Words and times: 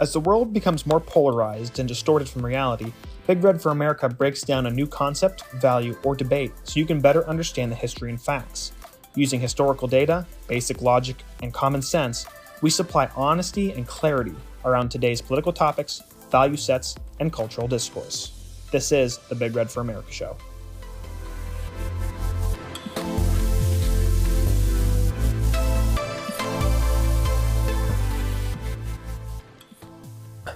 As 0.00 0.12
the 0.12 0.20
world 0.20 0.52
becomes 0.52 0.86
more 0.86 1.00
polarized 1.00 1.80
and 1.80 1.88
distorted 1.88 2.28
from 2.28 2.46
reality, 2.46 2.92
Big 3.26 3.42
Red 3.42 3.60
for 3.60 3.72
America 3.72 4.08
breaks 4.08 4.42
down 4.42 4.66
a 4.66 4.70
new 4.70 4.86
concept, 4.86 5.44
value, 5.54 5.98
or 6.04 6.14
debate 6.14 6.52
so 6.62 6.78
you 6.78 6.86
can 6.86 7.00
better 7.00 7.28
understand 7.28 7.72
the 7.72 7.76
history 7.76 8.08
and 8.08 8.22
facts. 8.22 8.70
Using 9.16 9.40
historical 9.40 9.88
data, 9.88 10.24
basic 10.46 10.82
logic, 10.82 11.16
and 11.42 11.52
common 11.52 11.82
sense, 11.82 12.26
we 12.62 12.70
supply 12.70 13.10
honesty 13.16 13.72
and 13.72 13.88
clarity 13.88 14.36
around 14.64 14.90
today's 14.90 15.20
political 15.20 15.52
topics, 15.52 16.00
value 16.30 16.56
sets, 16.56 16.94
and 17.18 17.32
cultural 17.32 17.66
discourse. 17.66 18.64
This 18.70 18.92
is 18.92 19.18
the 19.28 19.34
Big 19.34 19.56
Red 19.56 19.68
for 19.68 19.80
America 19.80 20.12
show. 20.12 20.36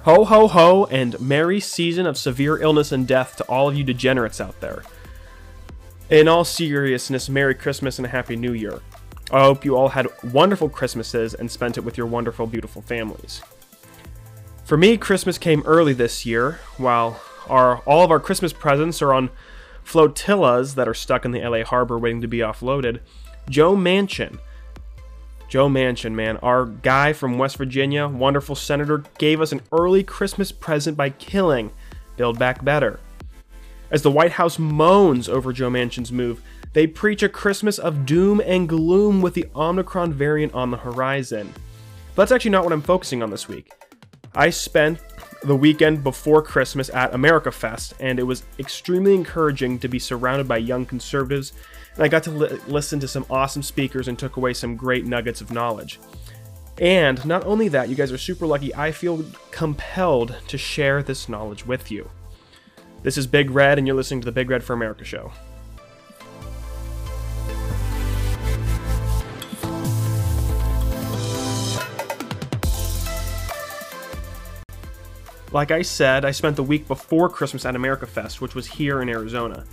Ho, 0.04 0.24
ho, 0.24 0.48
ho, 0.48 0.86
and 0.86 1.20
merry 1.20 1.60
season 1.60 2.06
of 2.06 2.18
severe 2.18 2.58
illness 2.58 2.90
and 2.90 3.06
death 3.06 3.36
to 3.36 3.44
all 3.44 3.68
of 3.68 3.76
you 3.76 3.84
degenerates 3.84 4.40
out 4.40 4.60
there. 4.60 4.82
In 6.10 6.26
all 6.26 6.44
seriousness, 6.44 7.28
Merry 7.28 7.54
Christmas 7.54 8.00
and 8.00 8.06
a 8.06 8.08
Happy 8.08 8.34
New 8.34 8.52
Year. 8.52 8.80
I 9.30 9.44
hope 9.44 9.64
you 9.64 9.76
all 9.76 9.90
had 9.90 10.08
wonderful 10.32 10.68
Christmases 10.68 11.34
and 11.34 11.48
spent 11.48 11.78
it 11.78 11.82
with 11.82 11.96
your 11.96 12.08
wonderful, 12.08 12.48
beautiful 12.48 12.82
families. 12.82 13.42
For 14.64 14.76
me, 14.76 14.96
Christmas 14.96 15.38
came 15.38 15.62
early 15.64 15.92
this 15.92 16.26
year, 16.26 16.58
while 16.78 17.22
our 17.48 17.78
all 17.82 18.04
of 18.04 18.10
our 18.10 18.20
Christmas 18.20 18.52
presents 18.52 19.02
are 19.02 19.14
on 19.14 19.30
flotillas 19.84 20.74
that 20.74 20.88
are 20.88 20.94
stuck 20.94 21.24
in 21.24 21.30
the 21.30 21.48
LA 21.48 21.62
harbor 21.62 21.96
waiting 21.96 22.22
to 22.22 22.28
be 22.28 22.38
offloaded. 22.38 22.98
Joe 23.48 23.76
Manchin, 23.76 24.40
Joe 25.52 25.68
Manchin, 25.68 26.12
man, 26.12 26.38
our 26.38 26.64
guy 26.64 27.12
from 27.12 27.36
West 27.36 27.58
Virginia, 27.58 28.08
wonderful 28.08 28.56
senator, 28.56 29.04
gave 29.18 29.38
us 29.38 29.52
an 29.52 29.60
early 29.70 30.02
Christmas 30.02 30.50
present 30.50 30.96
by 30.96 31.10
killing 31.10 31.70
Build 32.16 32.38
Back 32.38 32.64
Better. 32.64 33.00
As 33.90 34.00
the 34.00 34.10
White 34.10 34.32
House 34.32 34.58
moans 34.58 35.28
over 35.28 35.52
Joe 35.52 35.68
Manchin's 35.68 36.10
move, 36.10 36.40
they 36.72 36.86
preach 36.86 37.22
a 37.22 37.28
Christmas 37.28 37.78
of 37.78 38.06
doom 38.06 38.40
and 38.46 38.66
gloom 38.66 39.20
with 39.20 39.34
the 39.34 39.44
Omicron 39.54 40.14
variant 40.14 40.54
on 40.54 40.70
the 40.70 40.78
horizon. 40.78 41.52
But 42.14 42.22
that's 42.22 42.32
actually 42.32 42.52
not 42.52 42.64
what 42.64 42.72
I'm 42.72 42.80
focusing 42.80 43.22
on 43.22 43.28
this 43.28 43.46
week. 43.46 43.70
I 44.34 44.48
spent 44.48 45.00
the 45.44 45.56
weekend 45.56 46.04
before 46.04 46.42
Christmas 46.42 46.88
at 46.90 47.14
America 47.14 47.50
Fest, 47.50 47.94
and 48.00 48.18
it 48.18 48.24
was 48.24 48.44
extremely 48.58 49.14
encouraging 49.14 49.78
to 49.80 49.88
be 49.88 49.98
surrounded 49.98 50.46
by 50.46 50.58
young 50.58 50.86
conservatives 50.86 51.52
and 51.94 52.04
I 52.04 52.08
got 52.08 52.22
to 52.24 52.30
li- 52.30 52.58
listen 52.66 53.00
to 53.00 53.08
some 53.08 53.26
awesome 53.28 53.62
speakers 53.62 54.08
and 54.08 54.18
took 54.18 54.36
away 54.36 54.54
some 54.54 54.76
great 54.76 55.04
nuggets 55.04 55.40
of 55.40 55.50
knowledge. 55.50 56.00
And 56.78 57.24
not 57.26 57.44
only 57.44 57.68
that, 57.68 57.88
you 57.88 57.94
guys 57.94 58.12
are 58.12 58.18
super 58.18 58.46
lucky, 58.46 58.74
I 58.74 58.92
feel 58.92 59.24
compelled 59.50 60.36
to 60.48 60.58
share 60.58 61.02
this 61.02 61.28
knowledge 61.28 61.66
with 61.66 61.90
you. 61.90 62.10
This 63.02 63.18
is 63.18 63.26
Big 63.26 63.50
Red, 63.50 63.78
and 63.78 63.86
you're 63.86 63.96
listening 63.96 64.20
to 64.22 64.24
the 64.24 64.32
Big 64.32 64.48
Red 64.48 64.64
for 64.64 64.72
America 64.72 65.04
show. 65.04 65.32
Like 75.52 75.70
I 75.70 75.82
said, 75.82 76.24
I 76.24 76.30
spent 76.30 76.56
the 76.56 76.62
week 76.62 76.88
before 76.88 77.28
Christmas 77.28 77.66
at 77.66 77.76
America 77.76 78.06
Fest, 78.06 78.40
which 78.40 78.54
was 78.54 78.66
here 78.66 79.02
in 79.02 79.10
Arizona. 79.10 79.64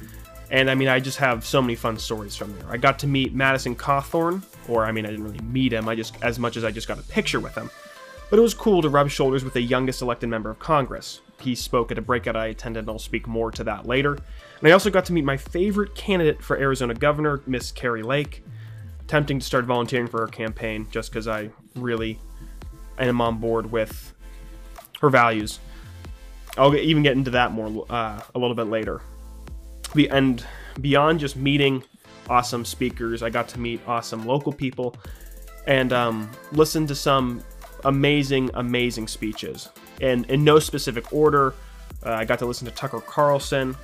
And 0.52 0.70
I 0.70 0.76
mean, 0.76 0.90
I 0.90 1.00
just 1.00 1.18
have 1.20 1.46
so 1.46 1.62
many 1.62 1.76
fun 1.76 1.98
stories 1.98 2.36
from 2.36 2.54
there. 2.58 2.68
I 2.70 2.76
got 2.76 3.00
to 3.00 3.08
meet 3.08 3.34
Madison 3.34 3.78
Cawthorn, 3.78 4.44
or 4.68 4.84
I 4.84 4.92
mean, 4.92 5.06
I 5.06 5.10
didn't 5.10 5.24
really 5.24 5.40
meet 5.40 5.72
him, 5.72 5.88
I 5.88 5.96
just, 5.96 6.22
as 6.22 6.38
much 6.38 6.58
as 6.58 6.66
I 6.66 6.72
just 6.72 6.88
got 6.88 7.00
a 7.00 7.04
picture 7.04 7.40
with 7.40 7.56
him. 7.56 7.70
But 8.30 8.40
it 8.40 8.42
was 8.42 8.54
cool 8.54 8.82
to 8.82 8.90
rub 8.90 9.10
shoulders 9.10 9.46
with 9.46 9.54
the 9.54 9.62
youngest 9.62 10.02
elected 10.02 10.28
member 10.28 10.50
of 10.50 10.60
Congress. 10.60 11.22
He 11.40 11.56
spoke 11.56 11.92
at 11.92 11.98
a 11.98 12.02
breakout 12.02 12.36
I 12.36 12.48
attended, 12.48 12.82
and 12.82 12.90
I'll 12.90 13.00
speak 13.00 13.26
more 13.26 13.50
to 13.52 13.64
that 13.64 13.86
later. 13.86 14.14
And 14.60 14.68
I 14.68 14.72
also 14.72 14.90
got 14.90 15.06
to 15.06 15.14
meet 15.14 15.24
my 15.24 15.38
favorite 15.38 15.96
candidate 15.96 16.44
for 16.44 16.58
Arizona 16.58 16.94
governor, 16.94 17.42
Miss 17.48 17.72
Kari 17.72 18.04
Lake. 18.04 18.44
Tempting 19.08 19.40
to 19.40 19.46
start 19.46 19.64
volunteering 19.64 20.08
for 20.08 20.20
her 20.20 20.28
campaign 20.28 20.88
just 20.92 21.10
because 21.10 21.28
I 21.28 21.52
really 21.76 22.20
am 23.00 23.22
on 23.22 23.38
board 23.38 23.72
with 23.72 24.14
her 25.00 25.10
values. 25.10 25.60
I'll 26.58 26.76
even 26.76 27.04
get 27.04 27.14
into 27.14 27.32
that 27.32 27.52
more 27.52 27.86
uh, 27.90 28.22
a 28.34 28.40
little 28.40 28.56
bit 28.56 28.68
later 28.68 29.02
and 29.96 30.44
beyond 30.82 31.20
just 31.20 31.36
meeting 31.36 31.84
awesome 32.30 32.64
speakers, 32.66 33.24
I 33.24 33.30
got 33.30 33.48
to 33.50 33.60
meet 33.60 33.82
awesome 33.88 34.26
local 34.26 34.52
people 34.52 34.96
and 35.68 35.92
um, 35.94 36.30
listen 36.52 36.88
to 36.88 36.96
some 36.96 37.44
amazing, 37.86 38.52
amazing 38.54 39.08
speeches. 39.08 39.70
And 40.02 40.30
in 40.30 40.44
no 40.44 40.60
specific 40.60 41.12
order, 41.12 41.54
uh, 42.06 42.12
I 42.12 42.26
got 42.26 42.40
to 42.40 42.46
listen 42.46 42.66
to 42.66 42.74
Tucker 42.74 43.02
Carlson, 43.02 43.76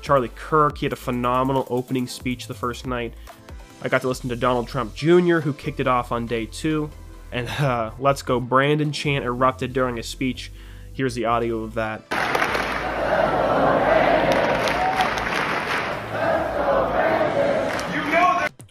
Charlie 0.00 0.30
Kirk. 0.34 0.78
He 0.78 0.86
had 0.86 0.92
a 0.92 0.96
phenomenal 0.96 1.66
opening 1.70 2.06
speech 2.06 2.46
the 2.46 2.54
first 2.54 2.86
night. 2.86 3.14
I 3.82 3.88
got 3.88 4.00
to 4.02 4.08
listen 4.08 4.28
to 4.30 4.36
Donald 4.36 4.68
Trump 4.68 4.94
Jr., 4.94 5.40
who 5.40 5.52
kicked 5.52 5.80
it 5.80 5.86
off 5.86 6.12
on 6.12 6.26
day 6.26 6.46
two. 6.46 6.90
And 7.32 7.48
uh, 7.48 7.90
Let's 7.98 8.22
Go 8.22 8.40
Brandon 8.40 8.92
chant 8.92 9.24
erupted 9.24 9.72
during 9.72 9.96
his 9.96 10.06
speech. 10.06 10.50
Here's 10.96 11.14
the 11.14 11.26
audio 11.26 11.62
of 11.62 11.74
that. 11.74 12.00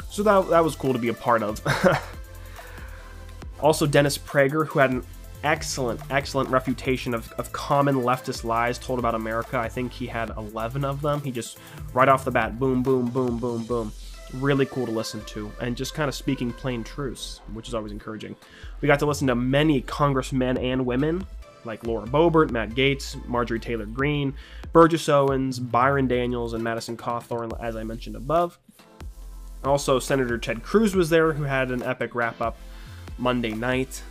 So 0.10 0.24
that, 0.24 0.50
that 0.50 0.64
was 0.64 0.76
cool 0.76 0.94
to 0.94 0.98
be 0.98 1.10
a 1.10 1.14
part 1.14 1.44
of. 1.44 1.62
also, 3.60 3.86
Dennis 3.86 4.18
Prager, 4.18 4.66
who 4.66 4.80
had 4.80 4.90
an 4.90 5.04
excellent, 5.44 6.02
excellent 6.10 6.50
refutation 6.50 7.14
of, 7.14 7.32
of 7.34 7.52
common 7.52 7.98
leftist 7.98 8.44
lies 8.44 8.80
told 8.80 8.98
about 8.98 9.14
America. 9.14 9.60
I 9.60 9.70
think 9.70 9.92
he 9.92 10.08
had 10.08 10.32
11 10.32 10.84
of 10.84 11.02
them. 11.02 11.22
He 11.22 11.30
just, 11.30 11.60
right 11.94 12.10
off 12.10 12.26
the 12.26 12.32
bat, 12.32 12.58
boom, 12.58 12.82
boom, 12.82 13.06
boom, 13.06 13.38
boom, 13.38 13.66
boom. 13.66 13.92
Really 14.34 14.66
cool 14.66 14.88
to 14.88 14.92
listen 14.92 15.24
to, 15.26 15.52
and 15.62 15.78
just 15.78 15.94
kind 15.94 16.10
of 16.10 16.16
speaking 16.16 16.52
plain 16.52 16.84
truths, 16.84 17.42
which 17.54 17.68
is 17.68 17.76
always 17.76 17.92
encouraging. 17.92 18.36
We 18.82 18.88
got 18.88 18.98
to 18.98 19.06
listen 19.06 19.28
to 19.28 19.36
many 19.36 19.82
congressmen 19.82 20.58
and 20.58 20.88
women, 20.88 21.28
like 21.66 21.86
Lauren 21.86 22.10
Boebert, 22.10 22.52
Matt 22.52 22.72
Gaetz, 22.72 23.16
Marjorie 23.28 23.60
Taylor 23.60 23.86
Greene, 23.86 24.34
Burgess 24.74 25.10
Owens, 25.10 25.60
Byron 25.60 26.08
Donalds, 26.08 26.54
and 26.54 26.64
Madison 26.64 26.98
Cawthorn, 26.98 27.52
as 27.62 27.76
I 27.76 27.84
mentioned 27.84 28.16
above. 28.16 28.60
Also, 29.64 30.00
Senator 30.00 30.38
Ted 30.38 30.62
Cruz 30.64 30.96
was 30.96 31.10
there, 31.10 31.34
who 31.34 31.44
had 31.44 31.72
an 31.72 31.82
epic 31.82 32.14
wrap 32.14 32.40
up 32.42 32.58
Monday 33.18 33.52
night. 33.54 34.02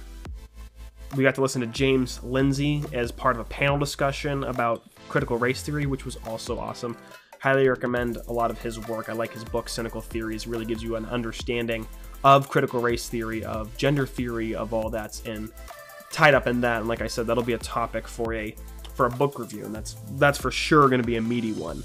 We 1.17 1.23
got 1.23 1.37
to 1.37 1.43
listen 1.43 1.61
to 1.61 1.67
James 1.69 2.23
Lindsay 2.25 2.83
as 2.93 3.13
part 3.13 3.37
of 3.37 3.41
a 3.41 3.49
panel 3.49 3.79
discussion 3.79 4.43
about 4.45 4.83
critical 5.09 5.39
race 5.39 5.63
theory, 5.63 5.87
which 5.87 6.05
was 6.05 6.17
also 6.27 6.59
awesome. 6.59 6.97
Highly 7.39 7.69
recommend 7.69 8.17
a 8.27 8.33
lot 8.33 8.51
of 8.51 8.61
his 8.61 8.81
work. 8.89 9.09
I 9.09 9.13
like 9.13 9.33
his 9.33 9.45
book, 9.45 9.69
Cynical 9.69 10.01
Theories. 10.01 10.47
Really 10.47 10.65
gives 10.65 10.83
you 10.83 10.97
an 10.97 11.05
understanding 11.07 11.87
of 12.25 12.49
critical 12.49 12.81
race 12.81 13.09
theory, 13.09 13.45
of 13.45 13.77
gender 13.77 14.07
theory, 14.07 14.55
of 14.55 14.73
all 14.73 14.89
that's 14.89 15.21
in 15.25 15.53
tied 16.15 16.35
up 16.35 16.47
in 16.47 16.61
that. 16.61 16.81
And 16.81 16.89
like 16.89 17.03
I 17.03 17.09
said, 17.09 17.27
that'll 17.27 17.43
be 17.43 17.55
a 17.55 17.59
topic 17.59 18.07
for 18.07 18.33
a 18.33 18.55
for 18.95 19.07
a 19.07 19.11
book 19.11 19.39
review, 19.39 19.65
and 19.65 19.75
that's 19.75 19.97
that's 20.13 20.39
for 20.39 20.51
sure 20.51 20.89
going 20.89 21.03
to 21.03 21.07
be 21.07 21.17
a 21.17 21.21
meaty 21.21 21.53
one. 21.53 21.83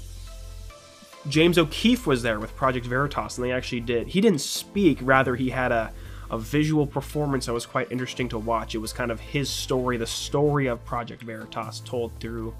James 1.28 1.58
O'Keefe 1.58 2.06
was 2.06 2.22
there 2.22 2.40
with 2.40 2.54
Project 2.56 2.86
Veritas, 2.86 3.36
and 3.36 3.44
they 3.44 3.52
actually 3.52 3.80
did. 3.80 4.06
He 4.06 4.20
didn't 4.22 4.40
speak, 4.40 4.98
rather, 5.02 5.36
he 5.36 5.50
had 5.50 5.70
a, 5.70 5.92
a 6.30 6.38
visual 6.38 6.86
performance 6.86 7.44
that 7.44 7.52
was 7.52 7.66
quite 7.66 7.92
interesting 7.92 8.26
to 8.30 8.38
watch. 8.38 8.74
It 8.74 8.78
was 8.78 8.94
kind 8.94 9.10
of 9.10 9.20
his 9.20 9.50
story, 9.50 9.98
the 9.98 10.06
story 10.06 10.66
of 10.66 10.82
Project 10.86 11.22
Veritas, 11.22 11.80
told 11.80 12.18
through 12.20 12.54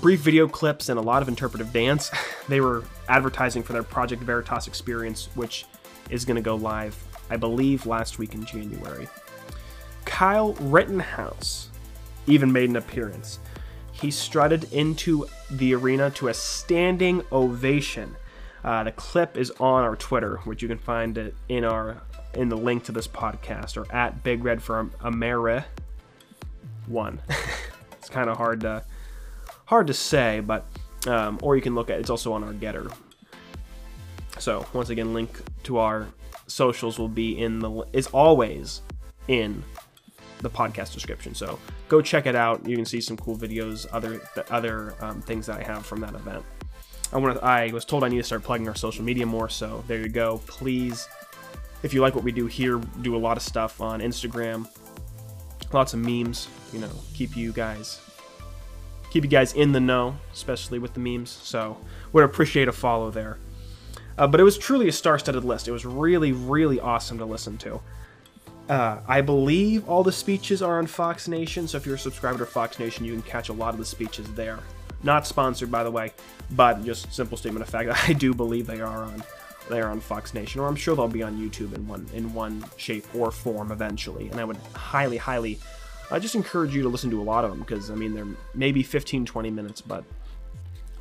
brief 0.00 0.20
video 0.20 0.48
clips 0.48 0.88
and 0.88 0.98
a 0.98 1.02
lot 1.02 1.20
of 1.20 1.28
interpretive 1.28 1.70
dance. 1.70 2.10
they 2.48 2.62
were 2.62 2.84
advertising 3.10 3.62
for 3.62 3.74
their 3.74 3.82
Project 3.82 4.22
Veritas 4.22 4.68
experience, 4.68 5.28
which 5.34 5.66
is 6.08 6.24
going 6.24 6.36
to 6.36 6.42
go 6.42 6.54
live, 6.54 6.96
I 7.28 7.36
believe, 7.36 7.84
last 7.84 8.18
week 8.18 8.32
in 8.32 8.46
January. 8.46 9.06
Kyle 10.04 10.52
Rittenhouse 10.54 11.68
even 12.26 12.52
made 12.52 12.70
an 12.70 12.76
appearance. 12.76 13.38
He 13.92 14.10
strutted 14.10 14.72
into 14.72 15.26
the 15.50 15.74
arena 15.74 16.10
to 16.12 16.28
a 16.28 16.34
standing 16.34 17.22
ovation. 17.30 18.16
Uh, 18.64 18.84
the 18.84 18.92
clip 18.92 19.36
is 19.36 19.50
on 19.52 19.84
our 19.84 19.96
Twitter, 19.96 20.38
which 20.44 20.62
you 20.62 20.68
can 20.68 20.78
find 20.78 21.18
it 21.18 21.34
in 21.48 21.64
our 21.64 22.02
in 22.34 22.48
the 22.48 22.56
link 22.56 22.84
to 22.84 22.92
this 22.92 23.06
podcast 23.06 23.76
or 23.76 23.92
at 23.94 24.22
Big 24.22 24.42
Red 24.42 24.62
for 24.62 24.86
Ameri 25.02 25.64
one. 26.86 27.20
it's 27.92 28.08
kind 28.08 28.30
of 28.30 28.36
hard 28.36 28.60
to 28.62 28.84
hard 29.66 29.86
to 29.88 29.94
say, 29.94 30.40
but 30.40 30.66
um, 31.06 31.38
or 31.42 31.56
you 31.56 31.62
can 31.62 31.74
look 31.74 31.90
at 31.90 31.98
it's 31.98 32.10
also 32.10 32.32
on 32.32 32.44
our 32.44 32.52
GETTR. 32.52 32.92
So 34.38 34.66
once 34.72 34.90
again, 34.90 35.14
link 35.14 35.40
to 35.64 35.78
our 35.78 36.08
socials 36.46 36.98
will 36.98 37.08
be 37.08 37.38
in 37.38 37.60
the 37.60 37.84
is 37.92 38.06
always 38.08 38.82
in 39.28 39.62
the 40.42 40.50
podcast 40.50 40.92
description. 40.92 41.34
So 41.34 41.58
go 41.88 42.02
check 42.02 42.26
it 42.26 42.34
out. 42.34 42.66
You 42.66 42.76
can 42.76 42.84
see 42.84 43.00
some 43.00 43.16
cool 43.16 43.36
videos, 43.36 43.86
other 43.92 44.20
other 44.50 44.94
um, 45.00 45.22
things 45.22 45.46
that 45.46 45.60
I 45.60 45.62
have 45.62 45.86
from 45.86 46.00
that 46.00 46.14
event. 46.14 46.44
I 47.12 47.18
want 47.18 47.38
to. 47.38 47.44
I 47.44 47.70
was 47.72 47.84
told 47.84 48.04
I 48.04 48.08
need 48.08 48.18
to 48.18 48.22
start 48.24 48.42
plugging 48.42 48.68
our 48.68 48.74
social 48.74 49.04
media 49.04 49.26
more. 49.26 49.48
So 49.48 49.84
there 49.86 49.98
you 49.98 50.08
go. 50.08 50.40
Please, 50.46 51.08
if 51.82 51.94
you 51.94 52.00
like 52.00 52.14
what 52.14 52.24
we 52.24 52.32
do 52.32 52.46
here, 52.46 52.78
do 53.02 53.16
a 53.16 53.18
lot 53.18 53.36
of 53.36 53.42
stuff 53.42 53.80
on 53.80 54.00
Instagram, 54.00 54.68
lots 55.72 55.94
of 55.94 56.00
memes. 56.00 56.48
You 56.72 56.80
know, 56.80 56.90
keep 57.14 57.36
you 57.36 57.52
guys 57.52 58.00
keep 59.12 59.24
you 59.24 59.30
guys 59.30 59.52
in 59.52 59.72
the 59.72 59.80
know, 59.80 60.16
especially 60.32 60.78
with 60.78 60.94
the 60.94 61.00
memes. 61.00 61.28
So 61.28 61.76
would 62.14 62.24
appreciate 62.24 62.66
a 62.66 62.72
follow 62.72 63.10
there. 63.10 63.38
Uh, 64.16 64.26
but 64.26 64.40
it 64.40 64.42
was 64.42 64.56
truly 64.56 64.88
a 64.88 64.92
star-studded 64.92 65.44
list. 65.44 65.68
It 65.68 65.72
was 65.72 65.84
really, 65.84 66.32
really 66.32 66.80
awesome 66.80 67.18
to 67.18 67.26
listen 67.26 67.58
to. 67.58 67.80
Uh, 68.68 69.00
I 69.06 69.20
believe 69.20 69.88
all 69.88 70.02
the 70.02 70.12
speeches 70.12 70.62
are 70.62 70.78
on 70.78 70.86
Fox 70.86 71.28
Nation, 71.28 71.66
so 71.66 71.76
if 71.76 71.84
you're 71.84 71.96
a 71.96 71.98
subscriber 71.98 72.38
to 72.38 72.46
Fox 72.46 72.78
Nation, 72.78 73.04
you 73.04 73.12
can 73.12 73.22
catch 73.22 73.48
a 73.48 73.52
lot 73.52 73.74
of 73.74 73.78
the 73.78 73.84
speeches 73.84 74.32
there. 74.34 74.60
Not 75.02 75.26
sponsored, 75.26 75.70
by 75.70 75.82
the 75.82 75.90
way, 75.90 76.12
but 76.52 76.84
just 76.84 77.12
simple 77.12 77.36
statement 77.36 77.62
of 77.62 77.68
fact. 77.68 77.90
I 78.08 78.12
do 78.12 78.32
believe 78.32 78.66
they 78.66 78.80
are 78.80 79.04
on 79.04 79.22
they 79.68 79.80
are 79.80 79.90
on 79.90 80.00
Fox 80.00 80.34
Nation, 80.34 80.60
or 80.60 80.66
I'm 80.66 80.76
sure 80.76 80.94
they'll 80.94 81.08
be 81.08 81.22
on 81.22 81.38
YouTube 81.38 81.74
in 81.74 81.86
one 81.86 82.06
in 82.12 82.32
one 82.32 82.64
shape 82.76 83.06
or 83.14 83.30
form 83.30 83.72
eventually. 83.72 84.28
And 84.28 84.40
I 84.40 84.44
would 84.44 84.58
highly, 84.74 85.16
highly, 85.16 85.58
I 86.10 86.18
just 86.18 86.34
encourage 86.34 86.74
you 86.74 86.82
to 86.82 86.88
listen 86.88 87.10
to 87.10 87.20
a 87.20 87.24
lot 87.24 87.44
of 87.44 87.50
them 87.50 87.60
because 87.60 87.90
I 87.90 87.94
mean 87.94 88.14
they're 88.14 88.26
maybe 88.54 88.82
15, 88.82 89.26
20 89.26 89.50
minutes, 89.50 89.80
but 89.80 90.04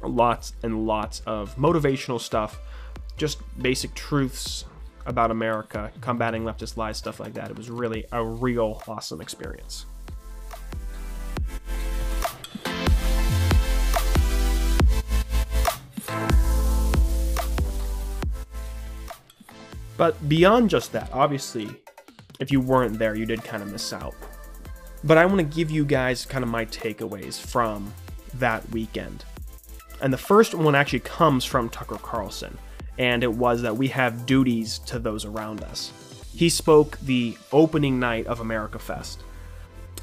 lots 0.02 0.54
and 0.64 0.88
lots 0.88 1.22
of 1.28 1.56
motivational 1.58 2.20
stuff, 2.20 2.60
just 3.18 3.40
basic 3.62 3.94
truths 3.94 4.66
about 5.06 5.32
America, 5.32 5.92
combating 6.02 6.44
leftist 6.44 6.78
lies, 6.78 6.98
stuff 6.98 7.20
like 7.20 7.34
that. 7.34 7.50
It 7.50 7.58
was 7.58 7.70
really 7.70 8.06
a 8.12 8.24
real 8.24 8.82
awesome 8.88 9.22
experience. 9.22 9.86
But 19.98 20.28
beyond 20.28 20.72
just 20.72 20.92
that, 20.94 21.10
obviously, 21.14 21.70
if 22.40 22.52
you 22.52 22.60
weren't 22.60 22.98
there, 22.98 23.16
you 23.16 23.28
did 23.28 23.44
kind 23.44 23.62
of 23.62 23.72
miss 23.72 23.94
out. 23.94 24.16
But 25.04 25.18
I 25.20 25.26
want 25.26 25.38
to 25.38 25.44
give 25.44 25.70
you 25.70 25.86
guys 25.86 26.26
kind 26.26 26.44
of 26.44 26.50
my 26.50 26.66
takeaways 26.66 27.40
from 27.40 27.94
that 28.36 28.68
weekend. 28.72 29.26
And 30.02 30.12
the 30.12 30.18
first 30.18 30.56
one 30.56 30.74
actually 30.74 31.02
comes 31.02 31.46
from 31.46 31.70
Tucker 31.70 31.98
Carlson 31.98 32.58
and 33.02 33.24
it 33.24 33.34
was 33.34 33.64
that 33.64 33.76
we 33.76 33.88
have 33.88 34.28
duties 34.28 34.78
to 34.78 35.00
those 35.00 35.26
around 35.26 35.64
us. 35.64 35.92
He 36.36 36.50
spoke 36.50 37.00
the 37.00 37.36
opening 37.52 38.00
night 38.00 38.28
of 38.28 38.40
America 38.40 38.78
Fest, 38.78 39.24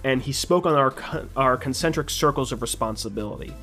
and 0.03 0.21
he 0.21 0.33
spoke 0.33 0.67
on 0.67 0.75
our, 0.75 0.93
our 1.37 1.57
concentric 1.57 2.11
circles 2.11 2.51
of 2.51 2.61
responsibility. 2.61 3.55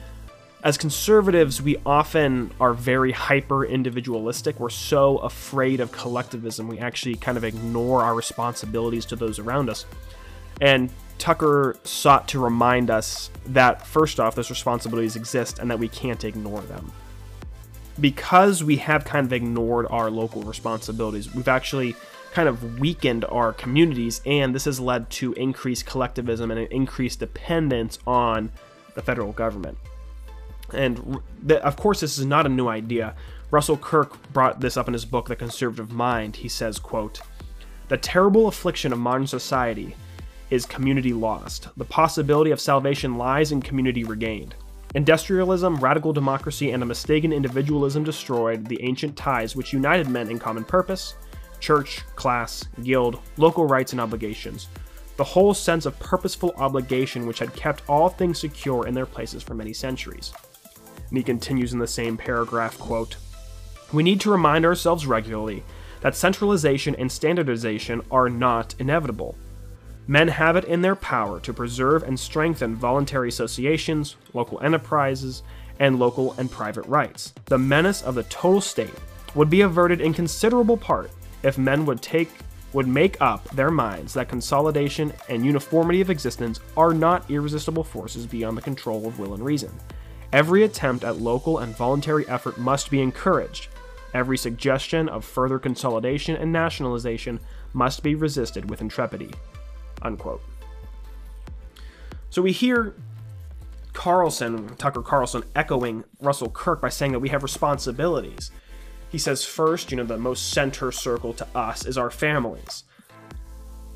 As 0.63 0.77
conservatives, 0.77 1.61
we 1.61 1.75
often 1.85 2.49
are 2.61 2.73
very 2.73 3.11
hyper 3.11 3.65
individualistic. 3.65 4.57
We're 4.57 4.69
so 4.69 5.17
afraid 5.17 5.81
of 5.81 5.91
collectivism, 5.91 6.69
we 6.69 6.79
actually 6.79 7.15
kind 7.15 7.37
of 7.37 7.43
ignore 7.43 8.03
our 8.03 8.15
responsibilities 8.15 9.05
to 9.07 9.17
those 9.17 9.37
around 9.37 9.69
us. 9.69 9.85
And 10.61 10.89
Tucker 11.17 11.75
sought 11.83 12.29
to 12.29 12.39
remind 12.39 12.89
us 12.89 13.29
that, 13.47 13.85
first 13.85 14.17
off, 14.21 14.33
those 14.33 14.49
responsibilities 14.49 15.17
exist 15.17 15.59
and 15.59 15.69
that 15.69 15.79
we 15.79 15.89
can't 15.89 16.23
ignore 16.23 16.61
them 16.61 16.93
because 17.99 18.63
we 18.63 18.77
have 18.77 19.05
kind 19.05 19.25
of 19.25 19.33
ignored 19.33 19.87
our 19.89 20.09
local 20.09 20.43
responsibilities, 20.43 21.33
we've 21.33 21.47
actually 21.47 21.95
kind 22.33 22.49
of 22.49 22.79
weakened 22.79 23.23
our 23.25 23.53
communities, 23.53 24.21
and 24.25 24.53
this 24.53 24.65
has 24.65 24.79
led 24.79 25.09
to 25.09 25.31
increased 25.33 25.85
collectivism 25.85 26.51
and 26.51 26.59
an 26.59 26.67
increased 26.69 27.19
dependence 27.19 27.97
on 28.05 28.51
the 28.93 29.01
federal 29.01 29.31
government. 29.31 29.77
And 30.73 31.21
of 31.49 31.77
course, 31.77 32.01
this 32.01 32.17
is 32.17 32.25
not 32.25 32.45
a 32.45 32.49
new 32.49 32.67
idea. 32.67 33.15
Russell 33.51 33.77
Kirk 33.77 34.17
brought 34.33 34.59
this 34.59 34.75
up 34.75 34.87
in 34.87 34.93
his 34.93 35.05
book, 35.05 35.27
The 35.27 35.35
Conservative 35.35 35.91
Mind. 35.91 36.35
He 36.35 36.49
says, 36.49 36.79
quote, 36.79 37.21
The 37.87 37.97
terrible 37.97 38.47
affliction 38.47 38.91
of 38.91 38.99
modern 38.99 39.27
society 39.27 39.95
is 40.49 40.65
community 40.65 41.13
lost. 41.13 41.69
The 41.77 41.85
possibility 41.85 42.51
of 42.51 42.59
salvation 42.59 43.17
lies 43.17 43.51
in 43.51 43.61
community 43.61 44.03
regained. 44.03 44.55
Industrialism, 44.95 45.75
radical 45.75 46.13
democracy, 46.13 46.71
and 46.71 46.81
a 46.81 46.85
mistaken 46.85 47.33
individualism 47.33 48.05
destroyed 48.05 48.65
the 48.65 48.81
ancient 48.81 49.17
ties 49.17 49.53
which 49.53 49.73
united 49.73 50.07
men 50.07 50.29
in 50.29 50.39
common 50.39 50.63
purpose 50.63 51.15
church, 51.59 52.01
class, 52.15 52.63
guild, 52.83 53.19
local 53.37 53.65
rights 53.65 53.91
and 53.91 53.99
obligations. 53.99 54.67
The 55.17 55.23
whole 55.23 55.53
sense 55.53 55.85
of 55.85 55.97
purposeful 55.99 56.53
obligation 56.57 57.25
which 57.25 57.39
had 57.39 57.55
kept 57.55 57.81
all 57.89 58.07
things 58.07 58.39
secure 58.39 58.87
in 58.87 58.93
their 58.93 59.05
places 59.05 59.41
for 59.43 59.53
many 59.53 59.73
centuries. 59.73 60.31
And 61.09 61.17
he 61.17 61.23
continues 61.23 61.73
in 61.73 61.79
the 61.79 61.87
same 61.87 62.15
paragraph 62.17 62.77
quote, 62.77 63.17
We 63.91 64.03
need 64.03 64.21
to 64.21 64.31
remind 64.31 64.65
ourselves 64.65 65.05
regularly 65.05 65.63
that 66.01 66.15
centralization 66.15 66.95
and 66.95 67.11
standardization 67.11 68.01
are 68.11 68.29
not 68.29 68.75
inevitable. 68.79 69.35
Men 70.07 70.27
have 70.27 70.55
it 70.55 70.65
in 70.65 70.81
their 70.81 70.95
power 70.95 71.39
to 71.39 71.53
preserve 71.53 72.03
and 72.03 72.19
strengthen 72.19 72.75
voluntary 72.75 73.29
associations, 73.29 74.17
local 74.33 74.61
enterprises, 74.61 75.41
and 75.79 75.97
local 75.97 76.33
and 76.37 76.49
private 76.49 76.85
rights. 76.85 77.33
The 77.45 77.57
menace 77.57 78.03
of 78.03 78.13
the 78.15 78.23
total 78.23 78.61
state 78.61 78.93
would 79.33 79.49
be 79.49 79.61
averted 79.61 80.01
in 80.01 80.13
considerable 80.13 80.77
part 80.77 81.11
if 81.43 81.57
men 81.57 81.85
would 81.85 82.01
take 82.01 82.29
would 82.73 82.87
make 82.87 83.19
up 83.21 83.47
their 83.51 83.71
minds 83.71 84.13
that 84.13 84.27
consolidation 84.27 85.13
and 85.29 85.45
uniformity 85.45 86.01
of 86.01 86.09
existence 86.09 86.59
are 86.75 86.93
not 86.93 87.29
irresistible 87.31 87.85
forces 87.85 88.25
beyond 88.25 88.57
the 88.57 88.61
control 88.61 89.07
of 89.07 89.17
will 89.17 89.33
and 89.33 89.43
reason. 89.45 89.71
Every 90.33 90.63
attempt 90.63 91.05
at 91.05 91.21
local 91.21 91.59
and 91.59 91.75
voluntary 91.75 92.27
effort 92.27 92.57
must 92.57 92.91
be 92.91 93.01
encouraged. 93.01 93.69
Every 94.13 94.37
suggestion 94.37 95.07
of 95.07 95.23
further 95.23 95.57
consolidation 95.57 96.35
and 96.35 96.51
nationalization 96.51 97.39
must 97.73 98.03
be 98.03 98.13
resisted 98.13 98.69
with 98.69 98.81
intrepidity 98.81 99.31
unquote. 100.01 100.41
So 102.29 102.41
we 102.41 102.51
hear 102.51 102.95
Carlson, 103.93 104.75
Tucker 104.75 105.01
Carlson, 105.01 105.43
echoing 105.55 106.03
Russell 106.19 106.49
Kirk 106.49 106.81
by 106.81 106.89
saying 106.89 107.13
that 107.13 107.19
we 107.19 107.29
have 107.29 107.43
responsibilities. 107.43 108.51
He 109.09 109.17
says, 109.17 109.45
first, 109.45 109.89
you 109.89 109.97
know, 109.97 110.03
the 110.03 110.17
most 110.17 110.51
center 110.51 110.91
circle 110.91 111.33
to 111.33 111.47
us 111.55 111.85
is 111.85 111.97
our 111.97 112.11
families. 112.11 112.83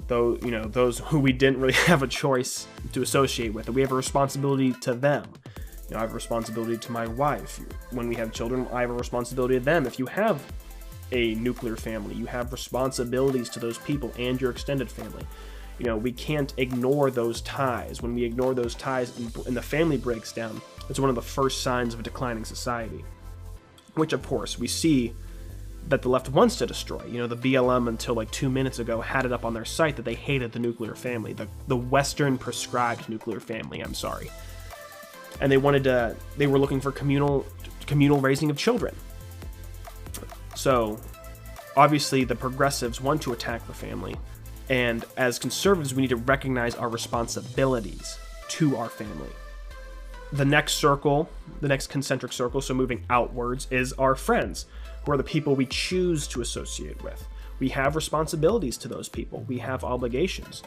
Though, 0.08 0.38
you 0.42 0.52
know, 0.52 0.64
those 0.64 1.00
who 1.00 1.20
we 1.20 1.34
didn't 1.34 1.60
really 1.60 1.74
have 1.86 2.02
a 2.02 2.08
choice 2.08 2.66
to 2.94 3.02
associate 3.02 3.54
with. 3.54 3.70
We 3.70 3.82
have 3.82 3.92
a 3.92 3.96
responsibility 3.96 4.72
to 4.82 4.94
them. 4.94 5.26
You 5.90 5.96
know, 5.96 5.98
I 5.98 6.02
have 6.02 6.12
a 6.12 6.16
responsibility 6.16 6.78
to 6.78 6.92
my 6.92 7.08
wife. 7.08 7.60
When 7.92 8.08
we 8.08 8.16
have 8.16 8.32
children, 8.32 8.68
I 8.72 8.82
have 8.82 8.92
a 8.92 8.94
responsibility 8.94 9.56
to 9.56 9.66
them. 9.66 9.86
If 9.86 10.00
you 10.00 10.06
have 10.06 10.42
a 11.12 11.36
nuclear 11.36 11.76
family, 11.76 12.16
you 12.16 12.26
have 12.28 12.52
responsibilities 12.52 13.50
to 13.50 13.60
those 13.60 13.80
people 13.80 14.14
and 14.18 14.40
your 14.40 14.52
extended 14.52 14.90
family 14.90 15.26
you 15.80 15.86
know, 15.86 15.98
we 15.98 16.12
can't 16.12 16.54
ignore 16.58 17.10
those 17.10 17.42
ties. 17.42 18.02
When 18.02 18.14
we 18.14 18.26
ignore 18.26 18.54
those 18.54 18.76
ties 18.76 19.18
and, 19.18 19.56
the 19.56 19.62
family 19.62 19.98
breaks 19.98 20.34
down, 20.34 20.62
it's 20.90 21.00
one 21.00 21.10
of 21.10 21.16
the 21.16 21.22
first 21.22 21.64
signs 21.64 21.94
of 21.94 22.02
a 22.02 22.04
declining 22.04 22.44
society. 22.44 23.04
Which, 23.96 24.14
of 24.14 24.26
course, 24.26 24.60
we 24.60 24.68
see 24.68 25.14
that 25.88 26.02
the 26.02 26.10
left 26.10 26.30
wants 26.30 26.58
to 26.58 26.68
destroy. 26.68 27.04
You 27.06 27.20
know, 27.20 27.28
the 27.28 27.38
BLM 27.38 27.88
until 27.88 28.14
like 28.14 28.30
two 28.32 28.50
minutes 28.50 28.80
ago 28.80 29.00
had 29.00 29.26
it 29.26 29.32
up 29.32 29.46
on 29.46 29.54
their 29.54 29.66
site 29.66 29.96
that 29.96 30.04
they 30.04 30.16
hated 30.16 30.52
the 30.52 30.60
nuclear 30.60 30.96
family, 30.96 31.34
the, 31.34 31.48
the 31.68 31.78
Western 31.78 32.38
prescribed 32.38 33.08
nuclear 33.08 33.40
family, 33.40 33.80
I'm 33.80 33.94
sorry. 33.94 34.30
And 35.42 35.52
they 35.52 35.58
wanted 35.58 35.86
to, 35.86 36.16
they 36.38 36.48
were 36.48 36.60
looking 36.60 36.82
for 36.82 36.92
communal, 36.92 37.46
communal 37.88 38.20
raising 38.20 38.50
of 38.50 38.58
children. 38.58 38.94
So, 40.56 41.00
obviously, 41.78 42.26
the 42.26 42.36
progressives 42.36 43.00
want 43.00 43.22
to 43.22 43.32
attack 43.32 43.66
the 43.66 43.74
family, 43.74 44.18
and 44.70 45.04
as 45.18 45.40
conservatives, 45.40 45.94
we 45.94 46.04
need 46.04 46.10
to 46.10 46.16
recognize 46.16 46.76
our 46.76 46.90
responsibilities 46.90 48.18
to 48.50 48.78
our 48.78 48.90
family. 48.90 49.30
The 50.32 50.46
next 50.46 50.74
circle, 50.74 51.28
the 51.60 51.68
next 51.68 51.88
concentric 51.88 52.32
circle, 52.32 52.62
so 52.62 52.76
moving 52.76 53.04
outwards, 53.10 53.68
is 53.72 53.94
our 53.94 54.16
friends, 54.16 54.68
who 55.06 55.12
are 55.12 55.18
the 55.18 55.24
people 55.24 55.56
we 55.56 55.66
choose 55.66 56.28
to 56.28 56.42
associate 56.42 57.02
with. 57.04 57.28
We 57.60 57.70
have 57.70 57.96
responsibilities 57.96 58.78
to 58.78 58.88
those 58.88 59.10
people, 59.10 59.44
we 59.48 59.58
have 59.58 59.84
obligations. 59.84 60.62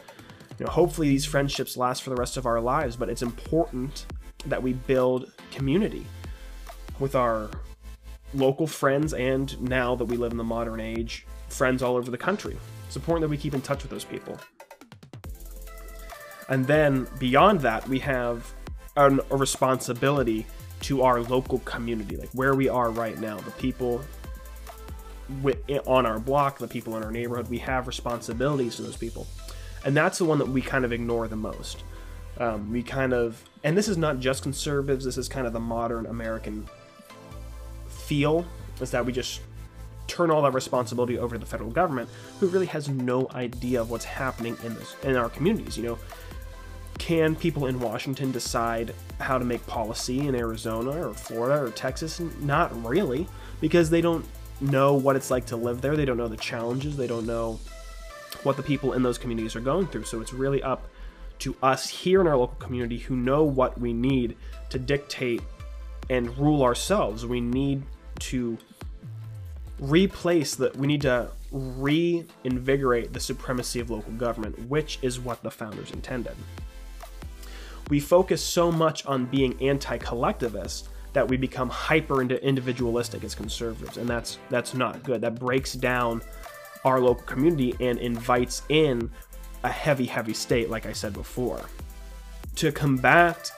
You 0.59 0.65
know, 0.65 0.71
hopefully, 0.71 1.07
these 1.07 1.25
friendships 1.25 1.77
last 1.77 2.03
for 2.03 2.09
the 2.09 2.15
rest 2.15 2.37
of 2.37 2.45
our 2.45 2.61
lives, 2.61 2.95
but 2.95 3.09
it's 3.09 3.21
important 3.21 4.05
that 4.45 4.61
we 4.61 4.73
build 4.73 5.31
community 5.51 6.05
with 6.99 7.15
our 7.15 7.49
local 8.33 8.67
friends 8.67 9.13
and 9.13 9.59
now 9.61 9.95
that 9.95 10.05
we 10.05 10.17
live 10.17 10.31
in 10.31 10.37
the 10.37 10.43
modern 10.43 10.79
age, 10.79 11.25
friends 11.49 11.81
all 11.81 11.95
over 11.95 12.11
the 12.11 12.17
country. 12.17 12.57
It's 12.93 12.97
important 12.99 13.21
that 13.21 13.29
we 13.29 13.37
keep 13.37 13.55
in 13.55 13.61
touch 13.61 13.81
with 13.81 13.89
those 13.89 14.03
people. 14.03 14.37
And 16.47 16.67
then 16.67 17.07
beyond 17.17 17.61
that, 17.61 17.89
we 17.89 17.97
have 17.97 18.53
an, 18.95 19.19
a 19.31 19.35
responsibility 19.35 20.45
to 20.81 21.01
our 21.01 21.21
local 21.23 21.57
community, 21.59 22.17
like 22.17 22.29
where 22.33 22.53
we 22.53 22.69
are 22.69 22.91
right 22.91 23.19
now, 23.19 23.37
the 23.37 23.49
people 23.49 24.03
on 25.87 26.05
our 26.05 26.19
block, 26.19 26.59
the 26.59 26.67
people 26.67 26.95
in 26.95 27.03
our 27.03 27.09
neighborhood. 27.09 27.49
We 27.49 27.57
have 27.57 27.87
responsibilities 27.87 28.75
to 28.75 28.83
those 28.83 28.97
people, 28.97 29.25
and 29.83 29.97
that's 29.97 30.19
the 30.19 30.25
one 30.25 30.37
that 30.37 30.47
we 30.47 30.61
kind 30.61 30.85
of 30.85 30.93
ignore 30.93 31.27
the 31.27 31.35
most. 31.35 31.83
Um, 32.37 32.71
we 32.71 32.83
kind 32.83 33.11
of, 33.11 33.43
and 33.63 33.75
this 33.75 33.87
is 33.87 33.97
not 33.97 34.19
just 34.19 34.43
conservatives. 34.43 35.03
This 35.03 35.17
is 35.17 35.27
kind 35.27 35.47
of 35.47 35.53
the 35.53 35.59
modern 35.59 36.05
American 36.05 36.69
feel, 37.87 38.45
is 38.79 38.91
that 38.91 39.03
we 39.03 39.11
just 39.11 39.41
turn 40.07 40.31
all 40.31 40.41
that 40.41 40.53
responsibility 40.53 41.17
over 41.17 41.35
to 41.35 41.39
the 41.39 41.45
federal 41.45 41.71
government, 41.71 42.09
who 42.39 42.47
really 42.47 42.65
has 42.65 42.89
no 42.89 43.27
idea 43.33 43.81
of 43.81 43.89
what's 43.89 44.05
happening 44.05 44.57
in 44.63 44.73
this 44.75 44.95
in 45.03 45.15
our 45.15 45.29
communities. 45.29 45.77
You 45.77 45.83
know, 45.83 45.99
can 46.97 47.35
people 47.35 47.67
in 47.67 47.79
Washington 47.79 48.31
decide 48.31 48.93
how 49.19 49.37
to 49.37 49.45
make 49.45 49.65
policy 49.67 50.27
in 50.27 50.35
Arizona 50.35 51.07
or 51.07 51.13
Florida 51.13 51.63
or 51.63 51.69
Texas? 51.71 52.19
Not 52.41 52.85
really, 52.85 53.27
because 53.61 53.89
they 53.89 54.01
don't 54.01 54.25
know 54.61 54.93
what 54.93 55.15
it's 55.15 55.31
like 55.31 55.45
to 55.47 55.55
live 55.55 55.81
there. 55.81 55.95
They 55.95 56.05
don't 56.05 56.17
know 56.17 56.27
the 56.27 56.37
challenges. 56.37 56.95
They 56.95 57.07
don't 57.07 57.25
know 57.25 57.59
what 58.43 58.57
the 58.57 58.63
people 58.63 58.93
in 58.93 59.03
those 59.03 59.17
communities 59.17 59.55
are 59.55 59.61
going 59.61 59.87
through. 59.87 60.03
So 60.03 60.21
it's 60.21 60.33
really 60.33 60.61
up 60.63 60.87
to 61.39 61.55
us 61.61 61.89
here 61.89 62.21
in 62.21 62.27
our 62.27 62.37
local 62.37 62.55
community 62.55 62.97
who 62.97 63.15
know 63.15 63.43
what 63.43 63.79
we 63.79 63.93
need 63.93 64.37
to 64.69 64.79
dictate 64.79 65.41
and 66.09 66.37
rule 66.37 66.63
ourselves. 66.63 67.25
We 67.25 67.41
need 67.41 67.83
to 68.19 68.57
replace 69.83 70.55
that, 70.55 70.75
we 70.77 70.87
need 70.87 71.01
to 71.01 71.29
reinvigorate 71.51 73.13
the 73.13 73.19
supremacy 73.19 73.79
of 73.79 73.89
local 73.89 74.13
government, 74.13 74.67
which 74.67 74.97
is 75.01 75.19
what 75.19 75.43
the 75.43 75.51
founders 75.51 75.91
intended. 75.91 76.35
We 77.89 77.99
focus 77.99 78.41
so 78.41 78.71
much 78.71 79.05
on 79.05 79.25
being 79.25 79.61
anti 79.61 79.97
collectivist 79.97 80.89
that 81.11 81.27
we 81.27 81.37
become 81.37 81.69
hyper 81.69 82.21
into 82.21 82.43
individualistic 82.43 83.23
as 83.23 83.35
conservatives, 83.35 83.97
and 83.97 84.07
that's 84.07 84.39
that's 84.49 84.73
not 84.73 85.03
good. 85.03 85.21
That 85.21 85.35
breaks 85.35 85.73
down 85.73 86.21
our 86.85 86.99
local 86.99 87.23
community 87.23 87.75
and 87.79 87.99
invites 87.99 88.63
in 88.69 89.11
a 89.63 89.69
heavy, 89.69 90.05
heavy 90.05 90.33
state, 90.33 90.69
like 90.69 90.85
I 90.85 90.93
said 90.93 91.13
before. 91.13 91.61
To 92.55 92.71
combat 92.71 93.51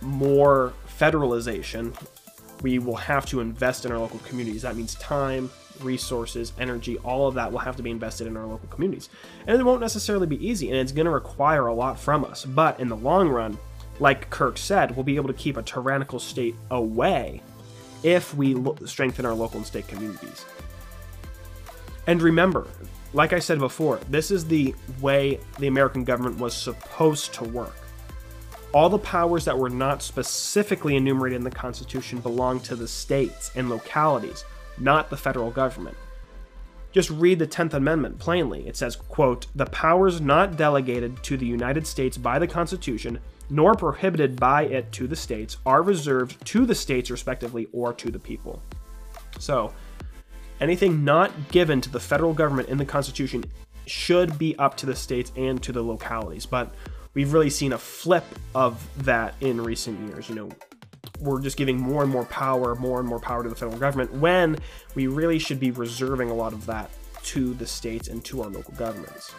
more 0.00 0.72
federalization, 0.98 1.94
we 2.62 2.78
will 2.78 2.96
have 2.96 3.26
to 3.26 3.40
invest 3.40 3.84
in 3.84 3.92
our 3.92 3.98
local 3.98 4.18
communities. 4.20 4.62
That 4.62 4.76
means 4.76 4.94
time, 4.96 5.50
resources, 5.80 6.52
energy, 6.58 6.98
all 6.98 7.28
of 7.28 7.34
that 7.34 7.52
will 7.52 7.58
have 7.58 7.76
to 7.76 7.82
be 7.82 7.90
invested 7.90 8.26
in 8.26 8.36
our 8.36 8.46
local 8.46 8.68
communities. 8.68 9.08
And 9.46 9.58
it 9.58 9.64
won't 9.64 9.80
necessarily 9.80 10.26
be 10.26 10.46
easy, 10.46 10.70
and 10.70 10.78
it's 10.78 10.92
going 10.92 11.06
to 11.06 11.10
require 11.10 11.66
a 11.66 11.74
lot 11.74 11.98
from 11.98 12.24
us. 12.24 12.44
But 12.44 12.80
in 12.80 12.88
the 12.88 12.96
long 12.96 13.28
run, 13.28 13.58
like 13.98 14.28
Kirk 14.30 14.58
said, 14.58 14.94
we'll 14.94 15.04
be 15.04 15.16
able 15.16 15.28
to 15.28 15.34
keep 15.34 15.56
a 15.56 15.62
tyrannical 15.62 16.18
state 16.18 16.54
away 16.70 17.42
if 18.02 18.34
we 18.34 18.54
lo- 18.54 18.76
strengthen 18.84 19.24
our 19.24 19.34
local 19.34 19.58
and 19.58 19.66
state 19.66 19.88
communities. 19.88 20.44
And 22.06 22.22
remember, 22.22 22.66
like 23.12 23.32
I 23.32 23.38
said 23.38 23.58
before, 23.58 23.98
this 24.10 24.30
is 24.30 24.46
the 24.46 24.74
way 25.00 25.40
the 25.58 25.66
American 25.66 26.04
government 26.04 26.38
was 26.38 26.54
supposed 26.54 27.32
to 27.34 27.44
work. 27.44 27.74
All 28.76 28.90
the 28.90 28.98
powers 28.98 29.46
that 29.46 29.56
were 29.56 29.70
not 29.70 30.02
specifically 30.02 30.96
enumerated 30.96 31.38
in 31.38 31.44
the 31.44 31.50
Constitution 31.50 32.18
belong 32.20 32.60
to 32.60 32.76
the 32.76 32.86
states 32.86 33.50
and 33.54 33.70
localities, 33.70 34.44
not 34.76 35.08
the 35.08 35.16
federal 35.16 35.50
government. 35.50 35.96
Just 36.92 37.08
read 37.08 37.38
the 37.38 37.46
10th 37.46 37.72
Amendment 37.72 38.18
plainly. 38.18 38.68
It 38.68 38.76
says, 38.76 38.94
quote, 38.94 39.46
"The 39.54 39.64
powers 39.64 40.20
not 40.20 40.58
delegated 40.58 41.22
to 41.22 41.38
the 41.38 41.46
United 41.46 41.86
States 41.86 42.18
by 42.18 42.38
the 42.38 42.46
Constitution 42.46 43.18
nor 43.48 43.74
prohibited 43.74 44.38
by 44.38 44.64
it 44.64 44.92
to 44.92 45.06
the 45.06 45.16
states 45.16 45.56
are 45.64 45.80
reserved 45.80 46.44
to 46.44 46.66
the 46.66 46.74
states 46.74 47.10
respectively 47.10 47.68
or 47.72 47.94
to 47.94 48.10
the 48.10 48.18
people." 48.18 48.60
So, 49.38 49.72
anything 50.60 51.02
not 51.02 51.48
given 51.50 51.80
to 51.80 51.88
the 51.88 51.98
federal 51.98 52.34
government 52.34 52.68
in 52.68 52.76
the 52.76 52.84
Constitution 52.84 53.46
should 53.86 54.36
be 54.36 54.54
up 54.58 54.76
to 54.76 54.84
the 54.84 54.94
states 54.94 55.32
and 55.34 55.62
to 55.62 55.72
the 55.72 55.82
localities. 55.82 56.44
But 56.44 56.74
we've 57.16 57.32
really 57.32 57.50
seen 57.50 57.72
a 57.72 57.78
flip 57.78 58.24
of 58.54 58.86
that 59.04 59.34
in 59.40 59.60
recent 59.60 59.98
years. 60.08 60.28
You 60.28 60.34
know, 60.36 60.48
we're 61.18 61.40
just 61.40 61.56
giving 61.56 61.80
more 61.80 62.02
and 62.02 62.12
more 62.12 62.26
power, 62.26 62.76
more 62.76 63.00
and 63.00 63.08
more 63.08 63.18
power 63.18 63.42
to 63.42 63.48
the 63.48 63.54
federal 63.56 63.78
government 63.78 64.12
when 64.12 64.58
we 64.94 65.08
really 65.08 65.40
should 65.40 65.58
be 65.58 65.72
reserving 65.72 66.30
a 66.30 66.34
lot 66.34 66.52
of 66.52 66.66
that 66.66 66.90
to 67.24 67.54
the 67.54 67.66
states 67.66 68.06
and 68.06 68.24
to 68.26 68.42
our 68.42 68.50
local 68.50 68.74
governments. 68.74 69.34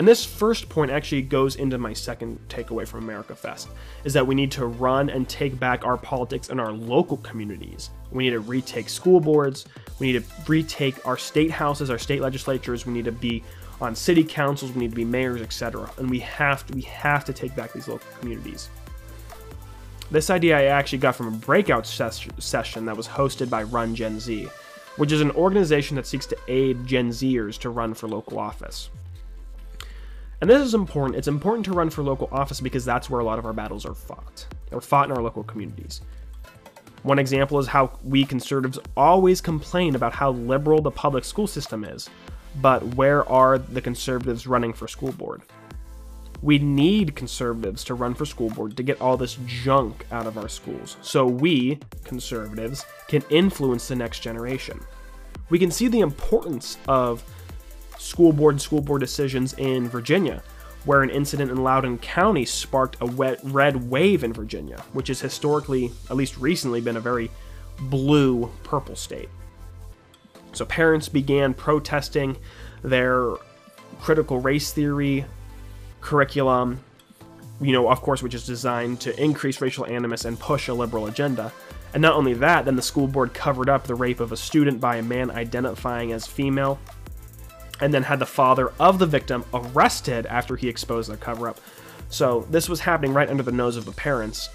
And 0.00 0.08
this 0.08 0.24
first 0.24 0.70
point 0.70 0.90
actually 0.90 1.20
goes 1.20 1.56
into 1.56 1.76
my 1.76 1.92
second 1.92 2.38
takeaway 2.48 2.88
from 2.88 3.02
America 3.04 3.36
Fest 3.36 3.68
is 4.04 4.14
that 4.14 4.26
we 4.26 4.34
need 4.34 4.50
to 4.52 4.64
run 4.64 5.10
and 5.10 5.28
take 5.28 5.60
back 5.60 5.84
our 5.84 5.98
politics 5.98 6.48
in 6.48 6.58
our 6.58 6.72
local 6.72 7.18
communities. 7.18 7.90
We 8.10 8.24
need 8.24 8.30
to 8.30 8.40
retake 8.40 8.88
school 8.88 9.20
boards, 9.20 9.66
we 9.98 10.10
need 10.10 10.24
to 10.24 10.50
retake 10.50 11.06
our 11.06 11.18
state 11.18 11.50
houses, 11.50 11.90
our 11.90 11.98
state 11.98 12.22
legislatures, 12.22 12.86
we 12.86 12.94
need 12.94 13.04
to 13.04 13.12
be 13.12 13.44
on 13.78 13.94
city 13.94 14.24
councils, 14.24 14.72
we 14.72 14.80
need 14.80 14.88
to 14.88 14.96
be 14.96 15.04
mayors, 15.04 15.42
etc. 15.42 15.90
And 15.98 16.08
we 16.08 16.20
have 16.20 16.66
to 16.68 16.72
we 16.72 16.80
have 16.80 17.26
to 17.26 17.34
take 17.34 17.54
back 17.54 17.74
these 17.74 17.86
local 17.86 18.10
communities. 18.20 18.70
This 20.10 20.30
idea 20.30 20.58
I 20.58 20.64
actually 20.64 21.00
got 21.00 21.14
from 21.14 21.28
a 21.28 21.32
breakout 21.32 21.86
ses- 21.86 22.26
session 22.38 22.86
that 22.86 22.96
was 22.96 23.06
hosted 23.06 23.50
by 23.50 23.64
Run 23.64 23.94
Gen 23.94 24.18
Z, 24.18 24.48
which 24.96 25.12
is 25.12 25.20
an 25.20 25.32
organization 25.32 25.96
that 25.96 26.06
seeks 26.06 26.24
to 26.24 26.38
aid 26.48 26.86
Gen 26.86 27.10
Zers 27.10 27.58
to 27.58 27.68
run 27.68 27.92
for 27.92 28.08
local 28.08 28.38
office. 28.38 28.88
And 30.40 30.48
this 30.48 30.62
is 30.62 30.74
important. 30.74 31.16
It's 31.18 31.28
important 31.28 31.66
to 31.66 31.72
run 31.72 31.90
for 31.90 32.02
local 32.02 32.28
office 32.32 32.60
because 32.60 32.84
that's 32.84 33.10
where 33.10 33.20
a 33.20 33.24
lot 33.24 33.38
of 33.38 33.44
our 33.44 33.52
battles 33.52 33.84
are 33.84 33.94
fought. 33.94 34.46
They're 34.70 34.80
fought 34.80 35.10
in 35.10 35.16
our 35.16 35.22
local 35.22 35.44
communities. 35.44 36.00
One 37.02 37.18
example 37.18 37.58
is 37.58 37.66
how 37.66 37.98
we 38.04 38.24
conservatives 38.24 38.78
always 38.96 39.40
complain 39.40 39.94
about 39.94 40.12
how 40.12 40.32
liberal 40.32 40.82
the 40.82 40.90
public 40.90 41.24
school 41.24 41.46
system 41.46 41.84
is, 41.84 42.08
but 42.60 42.82
where 42.94 43.26
are 43.28 43.58
the 43.58 43.80
conservatives 43.80 44.46
running 44.46 44.72
for 44.72 44.86
school 44.86 45.12
board? 45.12 45.42
We 46.42 46.58
need 46.58 47.16
conservatives 47.16 47.84
to 47.84 47.94
run 47.94 48.14
for 48.14 48.24
school 48.24 48.50
board 48.50 48.76
to 48.76 48.82
get 48.82 49.00
all 49.00 49.16
this 49.16 49.38
junk 49.46 50.06
out 50.10 50.26
of 50.26 50.38
our 50.38 50.48
schools 50.48 50.96
so 51.02 51.26
we, 51.26 51.80
conservatives, 52.04 52.84
can 53.08 53.22
influence 53.28 53.88
the 53.88 53.96
next 53.96 54.20
generation. 54.20 54.80
We 55.50 55.58
can 55.58 55.70
see 55.70 55.88
the 55.88 56.00
importance 56.00 56.78
of 56.88 57.22
school 58.00 58.32
board 58.32 58.54
and 58.54 58.62
school 58.62 58.80
board 58.80 59.00
decisions 59.00 59.52
in 59.58 59.88
Virginia, 59.88 60.42
where 60.86 61.02
an 61.02 61.10
incident 61.10 61.50
in 61.50 61.62
Loudoun 61.62 61.98
County 61.98 62.46
sparked 62.46 62.96
a 63.00 63.06
wet 63.06 63.38
red 63.44 63.90
wave 63.90 64.24
in 64.24 64.32
Virginia, 64.32 64.82
which 64.94 65.08
has 65.08 65.20
historically, 65.20 65.92
at 66.08 66.16
least 66.16 66.38
recently, 66.38 66.80
been 66.80 66.96
a 66.96 67.00
very 67.00 67.30
blue 67.78 68.50
purple 68.64 68.96
state. 68.96 69.28
So 70.52 70.64
parents 70.64 71.08
began 71.08 71.52
protesting 71.54 72.36
their 72.82 73.34
critical 74.00 74.40
race 74.40 74.72
theory 74.72 75.26
curriculum, 76.00 76.80
you 77.60 77.72
know, 77.72 77.90
of 77.90 78.00
course, 78.00 78.22
which 78.22 78.34
is 78.34 78.46
designed 78.46 79.00
to 79.00 79.22
increase 79.22 79.60
racial 79.60 79.84
animus 79.86 80.24
and 80.24 80.40
push 80.40 80.68
a 80.68 80.74
liberal 80.74 81.06
agenda. 81.06 81.52
And 81.92 82.00
not 82.00 82.14
only 82.14 82.32
that, 82.34 82.64
then 82.64 82.76
the 82.76 82.82
school 82.82 83.06
board 83.06 83.34
covered 83.34 83.68
up 83.68 83.84
the 83.84 83.94
rape 83.94 84.20
of 84.20 84.32
a 84.32 84.36
student 84.36 84.80
by 84.80 84.96
a 84.96 85.02
man 85.02 85.30
identifying 85.30 86.12
as 86.12 86.26
female 86.26 86.78
and 87.80 87.92
then 87.92 88.02
had 88.02 88.18
the 88.18 88.26
father 88.26 88.72
of 88.78 88.98
the 88.98 89.06
victim 89.06 89.44
arrested 89.54 90.26
after 90.26 90.56
he 90.56 90.68
exposed 90.68 91.10
the 91.10 91.16
cover 91.16 91.48
up. 91.48 91.60
So 92.08 92.46
this 92.50 92.68
was 92.68 92.80
happening 92.80 93.12
right 93.14 93.28
under 93.28 93.42
the 93.42 93.52
nose 93.52 93.76
of 93.76 93.84
the 93.84 93.92
parents. 93.92 94.48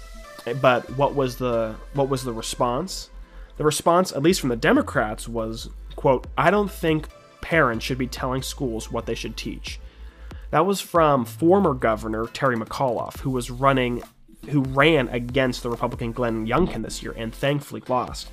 But 0.60 0.88
what 0.96 1.14
was 1.14 1.36
the 1.36 1.74
what 1.94 2.08
was 2.08 2.22
the 2.22 2.32
response? 2.32 3.10
The 3.56 3.64
response, 3.64 4.12
at 4.12 4.22
least 4.22 4.40
from 4.40 4.50
the 4.50 4.56
Democrats, 4.56 5.26
was 5.26 5.70
quote, 5.96 6.26
I 6.36 6.50
don't 6.50 6.70
think 6.70 7.08
parents 7.40 7.84
should 7.84 7.98
be 7.98 8.06
telling 8.06 8.42
schools 8.42 8.92
what 8.92 9.06
they 9.06 9.14
should 9.14 9.36
teach. 9.36 9.80
That 10.50 10.66
was 10.66 10.80
from 10.80 11.24
former 11.24 11.74
governor 11.74 12.26
Terry 12.28 12.56
McAuliffe, 12.56 13.20
who 13.20 13.30
was 13.30 13.50
running 13.50 14.02
who 14.50 14.62
ran 14.62 15.08
against 15.08 15.62
the 15.62 15.70
Republican 15.70 16.12
Glenn 16.12 16.46
Youngkin 16.46 16.82
this 16.82 17.02
year 17.02 17.12
and 17.16 17.34
thankfully 17.34 17.82
lost. 17.88 18.30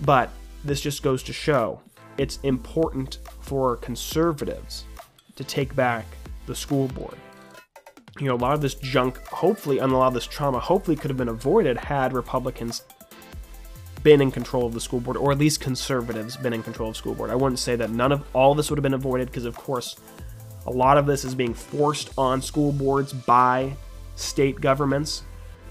But 0.00 0.30
this 0.64 0.80
just 0.80 1.02
goes 1.02 1.22
to 1.24 1.32
show 1.32 1.80
it's 2.18 2.38
important 2.42 3.18
for 3.44 3.76
conservatives 3.76 4.84
to 5.36 5.44
take 5.44 5.74
back 5.76 6.06
the 6.46 6.54
school 6.54 6.88
board. 6.88 7.16
You 8.18 8.26
know, 8.26 8.34
a 8.34 8.36
lot 8.36 8.54
of 8.54 8.60
this 8.60 8.74
junk, 8.74 9.18
hopefully, 9.26 9.78
and 9.78 9.92
a 9.92 9.96
lot 9.96 10.08
of 10.08 10.14
this 10.14 10.26
trauma, 10.26 10.60
hopefully, 10.60 10.96
could 10.96 11.10
have 11.10 11.18
been 11.18 11.28
avoided 11.28 11.76
had 11.76 12.12
Republicans 12.12 12.82
been 14.02 14.20
in 14.20 14.30
control 14.30 14.66
of 14.66 14.72
the 14.72 14.80
school 14.80 15.00
board, 15.00 15.16
or 15.16 15.32
at 15.32 15.38
least 15.38 15.60
conservatives 15.60 16.36
been 16.36 16.52
in 16.52 16.62
control 16.62 16.90
of 16.90 16.96
school 16.96 17.14
board. 17.14 17.30
I 17.30 17.34
wouldn't 17.34 17.58
say 17.58 17.74
that 17.76 17.90
none 17.90 18.12
of 18.12 18.24
all 18.32 18.54
this 18.54 18.70
would 18.70 18.78
have 18.78 18.82
been 18.82 18.94
avoided, 18.94 19.28
because 19.28 19.44
of 19.44 19.56
course, 19.56 19.96
a 20.66 20.70
lot 20.70 20.96
of 20.96 21.06
this 21.06 21.24
is 21.24 21.34
being 21.34 21.54
forced 21.54 22.12
on 22.16 22.40
school 22.40 22.72
boards 22.72 23.12
by 23.12 23.74
state 24.14 24.60
governments. 24.60 25.22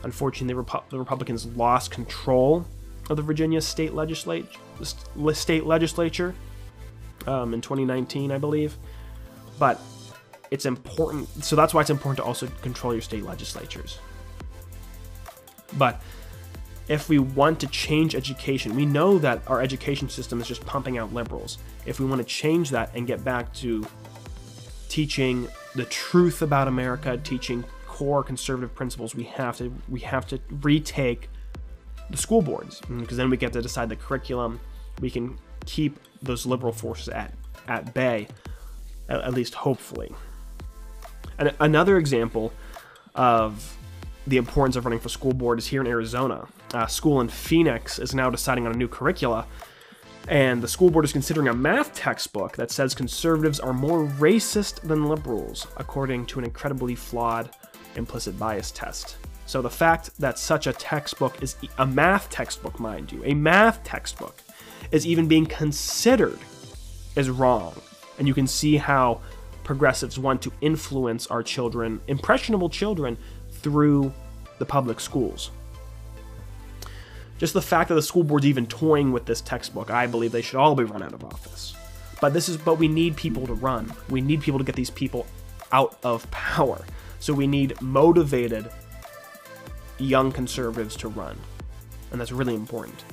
Unfortunately, 0.04 0.54
the, 0.54 0.64
Repu- 0.64 0.90
the 0.90 1.00
Republicans 1.00 1.46
lost 1.56 1.92
control 1.92 2.66
of 3.10 3.18
the 3.18 3.24
Virginia 3.24 3.62
state 3.62 3.94
legislature, 3.94 4.60
state 5.34 5.66
legislature 5.66 6.36
um, 7.28 7.54
in 7.54 7.62
2019, 7.62 8.32
I 8.32 8.38
believe. 8.38 8.78
But 9.60 9.80
it's 10.52 10.66
important, 10.66 11.30
so 11.44 11.56
that's 11.56 11.74
why 11.74 11.82
it's 11.82 11.90
important 11.90 12.18
to 12.18 12.24
also 12.24 12.48
control 12.62 12.94
your 12.94 13.02
state 13.02 13.24
legislatures. 13.24 14.00
But 15.78 16.02
if 16.88 17.10
we 17.10 17.20
want 17.20 17.60
to 17.62 17.68
change 17.68 18.14
education, 18.14 18.76
we 18.76 18.86
know 18.86 19.18
that 19.20 19.42
our 19.48 19.62
education 19.62 20.10
system 20.10 20.42
is 20.42 20.48
just 20.48 20.66
pumping 20.66 20.98
out 20.98 21.14
liberals. 21.14 21.58
If 21.86 22.00
we 22.00 22.06
want 22.06 22.20
to 22.20 22.28
change 22.28 22.70
that 22.72 22.92
and 22.94 23.08
get 23.08 23.24
back 23.24 23.54
to 23.56 23.86
teaching 24.90 25.48
the 25.76 25.86
truth 25.86 26.42
about 26.42 26.68
America, 26.68 27.18
teaching 27.18 27.64
core 27.88 28.24
conservative 28.24 28.76
principles, 28.76 29.16
we 29.16 29.24
have 29.24 29.58
to 29.58 29.74
we 29.88 30.02
have 30.02 30.28
to 30.28 30.40
retake 30.62 31.30
the 32.10 32.18
school 32.18 32.42
boards, 32.42 32.82
because 32.82 33.18
then 33.18 33.30
we 33.30 33.38
get 33.38 33.54
to 33.54 33.62
decide 33.62 33.90
the 33.90 33.96
curriculum. 33.96 34.60
We 35.00 35.10
can 35.10 35.40
keep 35.66 36.00
those 36.24 36.46
liberal 36.46 36.74
forces 36.74 37.10
at 37.10 37.34
at 37.68 37.94
bay, 37.94 38.28
at, 39.10 39.22
at 39.22 39.34
least 39.34 39.54
hopefully. 39.54 40.14
And 41.38 41.54
another 41.60 41.98
example 41.98 42.52
of 43.16 43.78
the 44.28 44.38
importance 44.38 44.76
of 44.76 44.86
running 44.86 45.00
for 45.00 45.10
school 45.10 45.34
board 45.34 45.60
is 45.60 45.68
here 45.68 45.82
in 45.82 45.88
Arizona. 45.88 46.48
School 46.88 47.22
in 47.22 47.28
Phoenix 47.28 48.00
is 48.00 48.16
now 48.16 48.30
deciding 48.30 48.66
on 48.66 48.74
a 48.74 48.76
new 48.76 48.88
curricula, 48.88 49.46
and 50.28 50.62
the 50.62 50.68
school 50.68 50.90
board 50.90 51.06
is 51.06 51.12
considering 51.12 51.48
a 51.48 51.54
math 51.54 51.94
textbook 51.94 52.56
that 52.56 52.72
says 52.72 52.96
conservatives 52.96 53.60
are 53.60 53.74
more 53.74 54.08
racist 54.08 54.82
than 54.82 55.06
liberals, 55.06 55.68
according 55.78 56.26
to 56.28 56.40
an 56.40 56.46
incredibly 56.46 56.96
flawed 56.96 57.50
implicit 57.96 58.40
bias 58.40 58.72
test. 58.72 59.18
So 59.46 59.62
the 59.62 59.70
fact 59.70 60.18
that 60.20 60.40
such 60.40 60.68
a 60.68 60.74
textbook 60.74 61.44
is 61.44 61.58
a 61.78 61.86
math 61.86 62.30
textbook, 62.30 62.80
mind 62.80 63.12
you, 63.12 63.22
a 63.26 63.34
math 63.34 63.84
textbook, 63.84 64.38
is 64.94 65.06
even 65.06 65.28
being 65.28 65.46
considered 65.46 66.40
is 67.18 67.30
wrong. 67.30 67.76
And 68.18 68.28
you 68.28 68.34
can 68.34 68.48
see 68.48 68.78
how 68.78 69.20
progressives 69.64 70.20
want 70.20 70.42
to 70.44 70.54
influence 70.62 71.28
our 71.28 71.44
children, 71.44 72.00
impressionable 72.08 72.70
children, 72.70 73.18
through 73.52 74.14
the 74.60 74.66
public 74.66 75.00
schools. 75.00 75.52
Just 77.40 77.54
the 77.54 77.62
fact 77.62 77.90
that 77.90 77.96
the 77.96 78.02
school 78.02 78.24
board's 78.24 78.46
even 78.46 78.68
toying 78.68 79.12
with 79.12 79.26
this 79.26 79.42
textbook, 79.42 79.90
I 79.90 80.06
believe 80.06 80.32
they 80.32 80.42
should 80.42 80.60
all 80.60 80.76
be 80.76 80.84
run 80.84 81.02
out 81.02 81.14
of 81.14 81.24
office. 81.24 81.76
But 82.22 82.34
this 82.34 82.48
is 82.48 82.56
but 82.56 82.76
we 82.76 82.88
need 82.88 83.18
people 83.18 83.48
to 83.48 83.54
run. 83.54 83.92
We 84.10 84.22
need 84.22 84.42
people 84.42 84.60
to 84.60 84.64
get 84.64 84.76
these 84.76 84.92
people 84.92 85.26
out 85.72 85.98
of 86.04 86.30
power. 86.30 86.86
So 87.20 87.34
we 87.34 87.48
need 87.48 87.82
motivated 87.82 88.70
young 89.98 90.32
conservatives 90.32 90.96
to 90.98 91.08
run. 91.08 91.38
And 92.12 92.22
that's 92.22 92.32
really 92.32 92.54
important. 92.54 93.04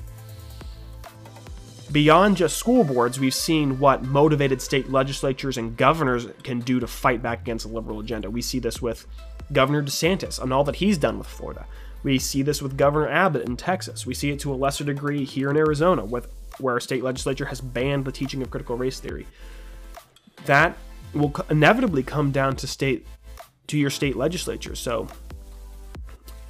Beyond 1.93 2.37
just 2.37 2.57
school 2.57 2.85
boards, 2.85 3.19
we've 3.19 3.35
seen 3.35 3.81
what 3.81 4.05
motivated 4.05 4.63
state 4.63 4.91
legislatures 4.91 5.59
and 5.59 5.77
governors 5.77 6.29
can 6.45 6.61
do 6.61 6.79
to 6.79 6.87
fight 6.87 7.21
back 7.21 7.41
against 7.41 7.67
the 7.67 7.73
liberal 7.73 7.99
agenda. 7.99 8.31
We 8.31 8.43
see 8.43 8.61
this 8.61 8.81
with 8.81 9.07
Governor 9.53 9.83
DeSantis 9.83 10.41
and 10.41 10.53
all 10.53 10.63
that 10.65 10.77
he's 10.77 10.99
done 10.99 11.19
with 11.19 11.27
Florida. 11.27 11.67
We 12.05 12.21
see 12.21 12.43
this 12.43 12.63
with 12.63 12.77
Governor 12.77 13.09
Abbott 13.09 13.49
in 13.49 13.57
Texas. 13.57 14.07
We 14.07 14.15
see 14.15 14.31
it 14.31 14.39
to 14.41 14.53
a 14.53 14.55
lesser 14.55 14.85
degree 14.85 15.25
here 15.25 15.51
in 15.51 15.57
Arizona, 15.57 16.05
with 16.05 16.29
where 16.59 16.75
our 16.75 16.81
state 16.81 17.03
legislature 17.03 17.47
has 17.47 17.61
banned 17.61 18.05
the 18.05 18.13
teaching 18.13 18.41
of 18.41 18.51
critical 18.51 18.77
race 18.77 19.01
theory. 19.01 19.27
That 20.45 20.77
will 21.13 21.35
inevitably 21.51 22.05
come 22.05 22.31
down 22.31 22.55
to 22.57 22.69
state 22.69 23.07
to 23.67 23.77
your 23.77 23.91
state 23.91 24.15
legislature. 24.17 24.77
So, 24.77 25.09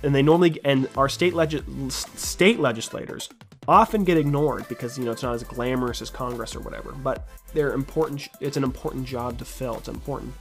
and 0.02 0.14
they 0.14 0.22
normally 0.22 0.60
and 0.64 0.86
our 0.96 1.08
state 1.08 1.32
leg- 1.32 1.64
state 1.90 2.60
legislators 2.60 3.30
often 3.70 4.02
get 4.02 4.18
ignored 4.18 4.66
because 4.68 4.98
you 4.98 5.04
know 5.04 5.12
it's 5.12 5.22
not 5.22 5.34
as 5.34 5.44
glamorous 5.44 6.02
as 6.02 6.10
Congress 6.10 6.56
or 6.56 6.60
whatever. 6.60 6.90
But 6.92 7.28
they're 7.54 7.72
important. 7.72 8.28
It's 8.40 8.56
an 8.56 8.64
important 8.64 9.06
job 9.06 9.38
to 9.38 9.44
fill. 9.44 9.76
It's 9.76 9.88
an 9.88 9.94
important 9.94 10.34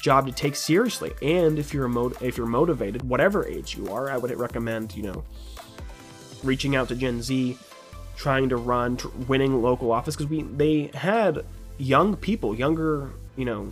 job 0.00 0.26
to 0.26 0.32
take 0.32 0.54
seriously. 0.54 1.12
And 1.22 1.58
if 1.58 1.72
you're 1.72 1.90
if 2.22 2.36
you're 2.36 2.46
motivated, 2.46 3.08
whatever 3.08 3.46
age 3.46 3.76
you 3.76 3.88
are, 3.88 4.10
I 4.10 4.18
would 4.18 4.30
recommend 4.38 4.94
you 4.94 5.02
know 5.04 5.24
reaching 6.44 6.76
out 6.76 6.88
to 6.88 6.94
Gen 6.94 7.22
Z, 7.22 7.56
trying 8.16 8.50
to 8.50 8.56
run, 8.56 8.98
tr- 8.98 9.08
winning 9.26 9.62
local 9.62 9.90
office 9.90 10.14
because 10.14 10.28
we 10.28 10.42
they 10.42 10.90
had 10.92 11.46
young 11.78 12.16
people, 12.16 12.54
younger 12.54 13.10
you 13.36 13.46
know 13.46 13.70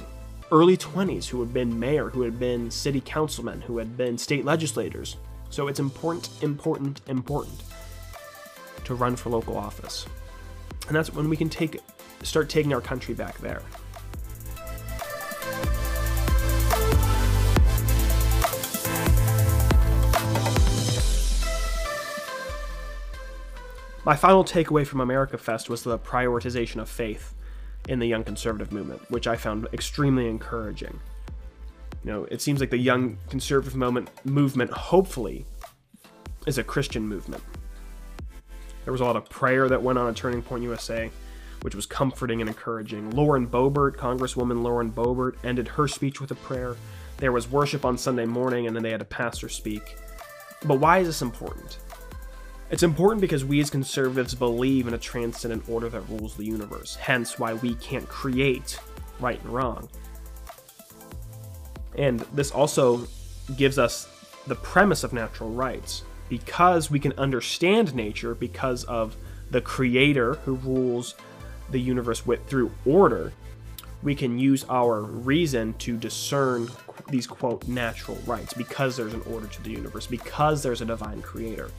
early 0.52 0.76
20s 0.76 1.26
who 1.26 1.40
had 1.40 1.52
been 1.52 1.78
mayor, 1.78 2.08
who 2.08 2.22
had 2.22 2.38
been 2.38 2.70
city 2.70 3.02
councilmen, 3.04 3.60
who 3.60 3.76
had 3.76 3.96
been 3.96 4.16
state 4.16 4.44
legislators. 4.44 5.16
So 5.50 5.68
it's 5.68 5.80
important, 5.80 6.30
important, 6.42 7.00
important 7.08 7.52
to 8.86 8.94
run 8.94 9.16
for 9.16 9.30
local 9.30 9.56
office. 9.56 10.06
And 10.88 10.96
that's 10.96 11.12
when 11.12 11.28
we 11.28 11.36
can 11.36 11.48
take 11.48 11.80
start 12.22 12.48
taking 12.48 12.72
our 12.72 12.80
country 12.80 13.14
back 13.14 13.38
there. 13.38 13.62
My 24.04 24.14
final 24.14 24.44
takeaway 24.44 24.86
from 24.86 25.00
America 25.00 25.36
Fest 25.36 25.68
was 25.68 25.82
the 25.82 25.98
prioritization 25.98 26.80
of 26.80 26.88
faith 26.88 27.34
in 27.88 27.98
the 27.98 28.06
young 28.06 28.22
conservative 28.22 28.72
movement, 28.72 29.02
which 29.10 29.26
I 29.26 29.34
found 29.36 29.66
extremely 29.72 30.28
encouraging. 30.28 31.00
You 32.04 32.12
know, 32.12 32.24
it 32.30 32.40
seems 32.40 32.60
like 32.60 32.70
the 32.70 32.78
young 32.78 33.18
conservative 33.28 33.74
moment 33.74 34.10
movement 34.24 34.70
hopefully 34.70 35.44
is 36.46 36.56
a 36.56 36.62
Christian 36.62 37.08
movement. 37.08 37.42
There 38.86 38.92
was 38.92 39.00
a 39.00 39.04
lot 39.04 39.16
of 39.16 39.28
prayer 39.28 39.68
that 39.68 39.82
went 39.82 39.98
on 39.98 40.08
at 40.08 40.14
Turning 40.14 40.42
Point 40.42 40.62
USA, 40.62 41.10
which 41.62 41.74
was 41.74 41.86
comforting 41.86 42.40
and 42.40 42.48
encouraging. 42.48 43.10
Lauren 43.10 43.44
Boebert, 43.44 43.96
Congresswoman 43.96 44.62
Lauren 44.62 44.92
Boebert, 44.92 45.34
ended 45.42 45.66
her 45.66 45.88
speech 45.88 46.20
with 46.20 46.30
a 46.30 46.36
prayer. 46.36 46.76
There 47.16 47.32
was 47.32 47.50
worship 47.50 47.84
on 47.84 47.98
Sunday 47.98 48.26
morning, 48.26 48.68
and 48.68 48.76
then 48.76 48.84
they 48.84 48.92
had 48.92 49.00
a 49.00 49.06
pastor 49.06 49.48
speak. 49.48 49.96
But 50.64 50.78
why 50.78 50.98
is 51.00 51.08
this 51.08 51.20
important? 51.20 51.78
It's 52.70 52.84
important 52.84 53.20
because 53.20 53.44
we 53.44 53.58
as 53.58 53.70
conservatives 53.70 54.36
believe 54.36 54.86
in 54.86 54.94
a 54.94 54.98
transcendent 54.98 55.68
order 55.68 55.88
that 55.88 56.08
rules 56.08 56.36
the 56.36 56.44
universe, 56.44 56.94
hence 56.94 57.40
why 57.40 57.54
we 57.54 57.74
can't 57.74 58.08
create 58.08 58.78
right 59.18 59.42
and 59.42 59.52
wrong. 59.52 59.88
And 61.96 62.20
this 62.34 62.52
also 62.52 63.08
gives 63.56 63.80
us 63.80 64.08
the 64.46 64.54
premise 64.54 65.02
of 65.02 65.12
natural 65.12 65.50
rights. 65.50 66.04
Because 66.28 66.90
we 66.90 66.98
can 66.98 67.12
understand 67.18 67.94
nature 67.94 68.34
because 68.34 68.84
of 68.84 69.16
the 69.50 69.60
creator 69.60 70.34
who 70.44 70.54
rules 70.56 71.14
the 71.70 71.80
universe 71.80 72.26
with 72.26 72.44
through 72.46 72.72
order, 72.84 73.32
we 74.02 74.14
can 74.14 74.38
use 74.38 74.64
our 74.68 75.02
reason 75.02 75.74
to 75.74 75.96
discern 75.96 76.68
these 77.08 77.26
quote 77.26 77.66
natural 77.66 78.18
rights 78.26 78.52
because 78.52 78.96
there's 78.96 79.14
an 79.14 79.22
order 79.22 79.46
to 79.46 79.62
the 79.62 79.70
universe, 79.70 80.06
because 80.06 80.62
there's 80.62 80.80
a 80.80 80.84
divine 80.84 81.22
creator. 81.22 81.70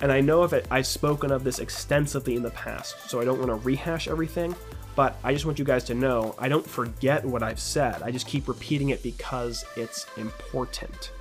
And 0.00 0.10
I 0.10 0.20
know 0.20 0.42
if 0.42 0.52
it, 0.52 0.66
I've 0.70 0.86
spoken 0.86 1.30
of 1.30 1.44
this 1.44 1.58
extensively 1.58 2.34
in 2.34 2.42
the 2.42 2.50
past, 2.50 3.08
so 3.08 3.20
I 3.20 3.24
don't 3.24 3.38
want 3.38 3.50
to 3.50 3.56
rehash 3.56 4.08
everything, 4.08 4.54
but 4.96 5.16
I 5.22 5.32
just 5.32 5.46
want 5.46 5.58
you 5.58 5.64
guys 5.64 5.84
to 5.84 5.94
know 5.94 6.34
I 6.38 6.48
don't 6.48 6.66
forget 6.66 7.24
what 7.24 7.42
I've 7.42 7.60
said. 7.60 8.02
I 8.02 8.10
just 8.10 8.26
keep 8.26 8.48
repeating 8.48 8.90
it 8.90 9.02
because 9.02 9.64
it's 9.76 10.06
important. 10.16 11.12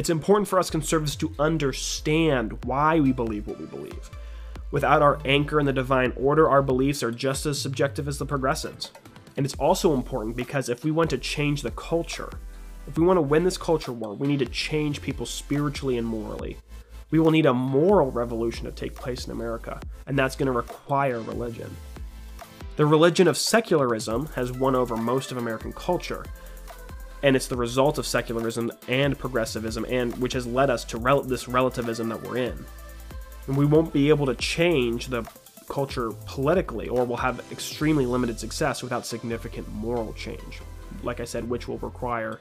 It's 0.00 0.08
important 0.08 0.48
for 0.48 0.58
us 0.58 0.70
conservatives 0.70 1.14
to 1.16 1.34
understand 1.38 2.64
why 2.64 3.00
we 3.00 3.12
believe 3.12 3.46
what 3.46 3.60
we 3.60 3.66
believe. 3.66 4.08
Without 4.70 5.02
our 5.02 5.20
anchor 5.26 5.60
in 5.60 5.66
the 5.66 5.74
divine 5.74 6.14
order, 6.16 6.48
our 6.48 6.62
beliefs 6.62 7.02
are 7.02 7.10
just 7.10 7.44
as 7.44 7.60
subjective 7.60 8.08
as 8.08 8.16
the 8.16 8.24
progressives. 8.24 8.92
And 9.36 9.44
it's 9.44 9.56
also 9.56 9.92
important 9.92 10.36
because 10.36 10.70
if 10.70 10.84
we 10.84 10.90
want 10.90 11.10
to 11.10 11.18
change 11.18 11.60
the 11.60 11.72
culture, 11.72 12.30
if 12.86 12.96
we 12.96 13.04
want 13.04 13.18
to 13.18 13.20
win 13.20 13.44
this 13.44 13.58
culture 13.58 13.92
war, 13.92 14.14
we 14.14 14.26
need 14.26 14.38
to 14.38 14.46
change 14.46 15.02
people 15.02 15.26
spiritually 15.26 15.98
and 15.98 16.06
morally 16.06 16.56
we 17.10 17.18
will 17.18 17.30
need 17.30 17.46
a 17.46 17.52
moral 17.54 18.10
revolution 18.10 18.64
to 18.64 18.72
take 18.72 18.94
place 18.94 19.26
in 19.26 19.32
America, 19.32 19.80
and 20.06 20.18
that's 20.18 20.36
going 20.36 20.46
to 20.46 20.52
require 20.52 21.20
religion. 21.20 21.76
The 22.76 22.86
religion 22.86 23.28
of 23.28 23.36
secularism 23.36 24.26
has 24.28 24.52
won 24.52 24.74
over 24.74 24.96
most 24.96 25.32
of 25.32 25.36
American 25.36 25.72
culture, 25.72 26.24
and 27.22 27.36
it's 27.36 27.46
the 27.46 27.56
result 27.56 27.98
of 27.98 28.06
secularism 28.06 28.70
and 28.88 29.18
progressivism, 29.18 29.84
and 29.88 30.16
which 30.18 30.32
has 30.32 30.46
led 30.46 30.70
us 30.70 30.84
to 30.84 30.98
rel- 30.98 31.22
this 31.22 31.48
relativism 31.48 32.08
that 32.08 32.22
we're 32.22 32.38
in. 32.38 32.64
And 33.46 33.56
we 33.56 33.66
won't 33.66 33.92
be 33.92 34.08
able 34.08 34.26
to 34.26 34.34
change 34.34 35.08
the 35.08 35.24
culture 35.68 36.10
politically, 36.26 36.88
or 36.88 37.04
we'll 37.04 37.16
have 37.16 37.40
extremely 37.52 38.06
limited 38.06 38.40
success 38.40 38.82
without 38.82 39.06
significant 39.06 39.68
moral 39.72 40.12
change. 40.14 40.60
Like 41.02 41.20
I 41.20 41.24
said, 41.24 41.48
which 41.48 41.68
will 41.68 41.78
require, 41.78 42.40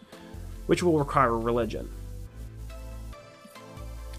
which 0.66 0.82
will 0.84 0.98
require 0.98 1.38
religion 1.38 1.90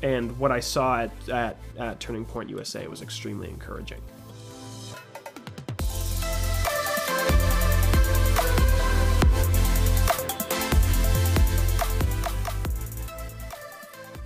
and 0.02 0.36
what 0.38 0.50
I 0.50 0.60
saw 0.60 1.00
at, 1.00 1.28
at, 1.28 1.56
at 1.78 2.00
Turning 2.00 2.24
Point 2.24 2.48
USA 2.50 2.86
was 2.86 3.02
extremely 3.02 3.48
encouraging. 3.48 4.00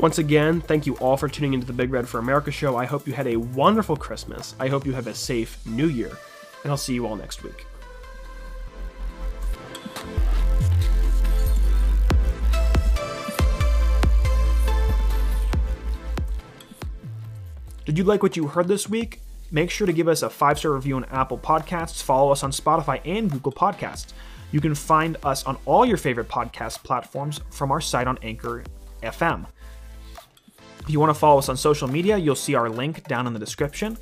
Once 0.05 0.19
again, 0.19 0.61
thank 0.61 0.85
you 0.85 0.95
all 0.97 1.17
for 1.17 1.31
tuning 1.31 1.55
into 1.55 1.67
the 1.67 1.73
Big 1.73 1.90
Red 1.90 2.07
for 2.07 2.19
America 2.19 2.51
show. 2.51 2.77
I 2.77 2.85
hope 2.85 3.07
you 3.07 3.14
had 3.14 3.27
a 3.27 3.37
wonderful 3.38 3.97
Christmas. 3.97 4.55
I 4.61 4.69
hope 4.69 4.85
you 4.85 4.93
have 4.93 5.07
a 5.07 5.14
safe 5.14 5.59
new 5.64 5.87
year, 5.87 6.11
and 6.62 6.71
I'll 6.71 6.77
see 6.77 6.93
you 6.93 7.07
all 7.07 7.17
next 7.17 7.43
week. 7.43 7.64
Did 17.87 17.97
you 17.97 18.05
like 18.05 18.23
what 18.23 18.37
you 18.37 18.47
heard 18.49 18.69
this 18.69 18.87
week? 18.87 19.23
Make 19.51 19.71
sure 19.71 19.87
to 19.87 19.93
give 19.95 20.09
us 20.09 20.21
a 20.21 20.29
five 20.29 20.59
star 20.59 20.73
review 20.73 20.97
on 20.97 21.07
Apple 21.07 21.38
Podcasts, 21.38 22.03
follow 22.03 22.31
us 22.31 22.43
on 22.43 22.51
Spotify 22.51 23.01
and 23.07 23.31
Google 23.31 23.53
Podcasts. 23.53 24.12
You 24.53 24.61
can 24.61 24.75
find 24.75 25.17
us 25.23 25.45
on 25.45 25.57
all 25.64 25.87
your 25.87 25.97
favorite 25.97 26.29
podcast 26.29 26.83
platforms 26.83 27.40
from 27.49 27.73
our 27.73 27.81
site 27.81 28.07
on 28.07 28.19
Anchor 28.23 28.64
FM. 29.03 29.47
If 30.85 30.90
you 30.90 31.01
want 31.01 31.09
to 31.09 31.18
follow 31.18 31.38
us 31.38 31.49
on 31.49 31.57
social 31.57 31.88
media, 31.88 32.18
you'll 32.18 32.35
see 32.35 32.55
our 32.55 32.68
link 32.68 33.09
down 33.09 33.27
in 33.27 33.33
the 33.33 33.38
description. 33.38 33.97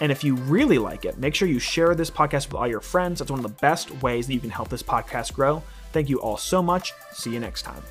And 0.00 0.10
if 0.10 0.24
you 0.24 0.34
really 0.34 0.78
like 0.78 1.04
it, 1.04 1.16
make 1.16 1.32
sure 1.32 1.46
you 1.46 1.60
share 1.60 1.94
this 1.94 2.10
podcast 2.10 2.48
with 2.48 2.54
all 2.54 2.66
your 2.66 2.80
friends. 2.80 3.20
That's 3.20 3.30
one 3.30 3.38
of 3.38 3.44
the 3.44 3.60
best 3.60 4.02
ways 4.02 4.26
that 4.26 4.34
you 4.34 4.40
can 4.40 4.50
help 4.50 4.68
this 4.68 4.82
podcast 4.82 5.32
grow. 5.32 5.62
Thank 5.92 6.08
you 6.08 6.20
all 6.20 6.36
so 6.36 6.60
much. 6.60 6.92
See 7.12 7.32
you 7.32 7.38
next 7.38 7.62
time. 7.62 7.82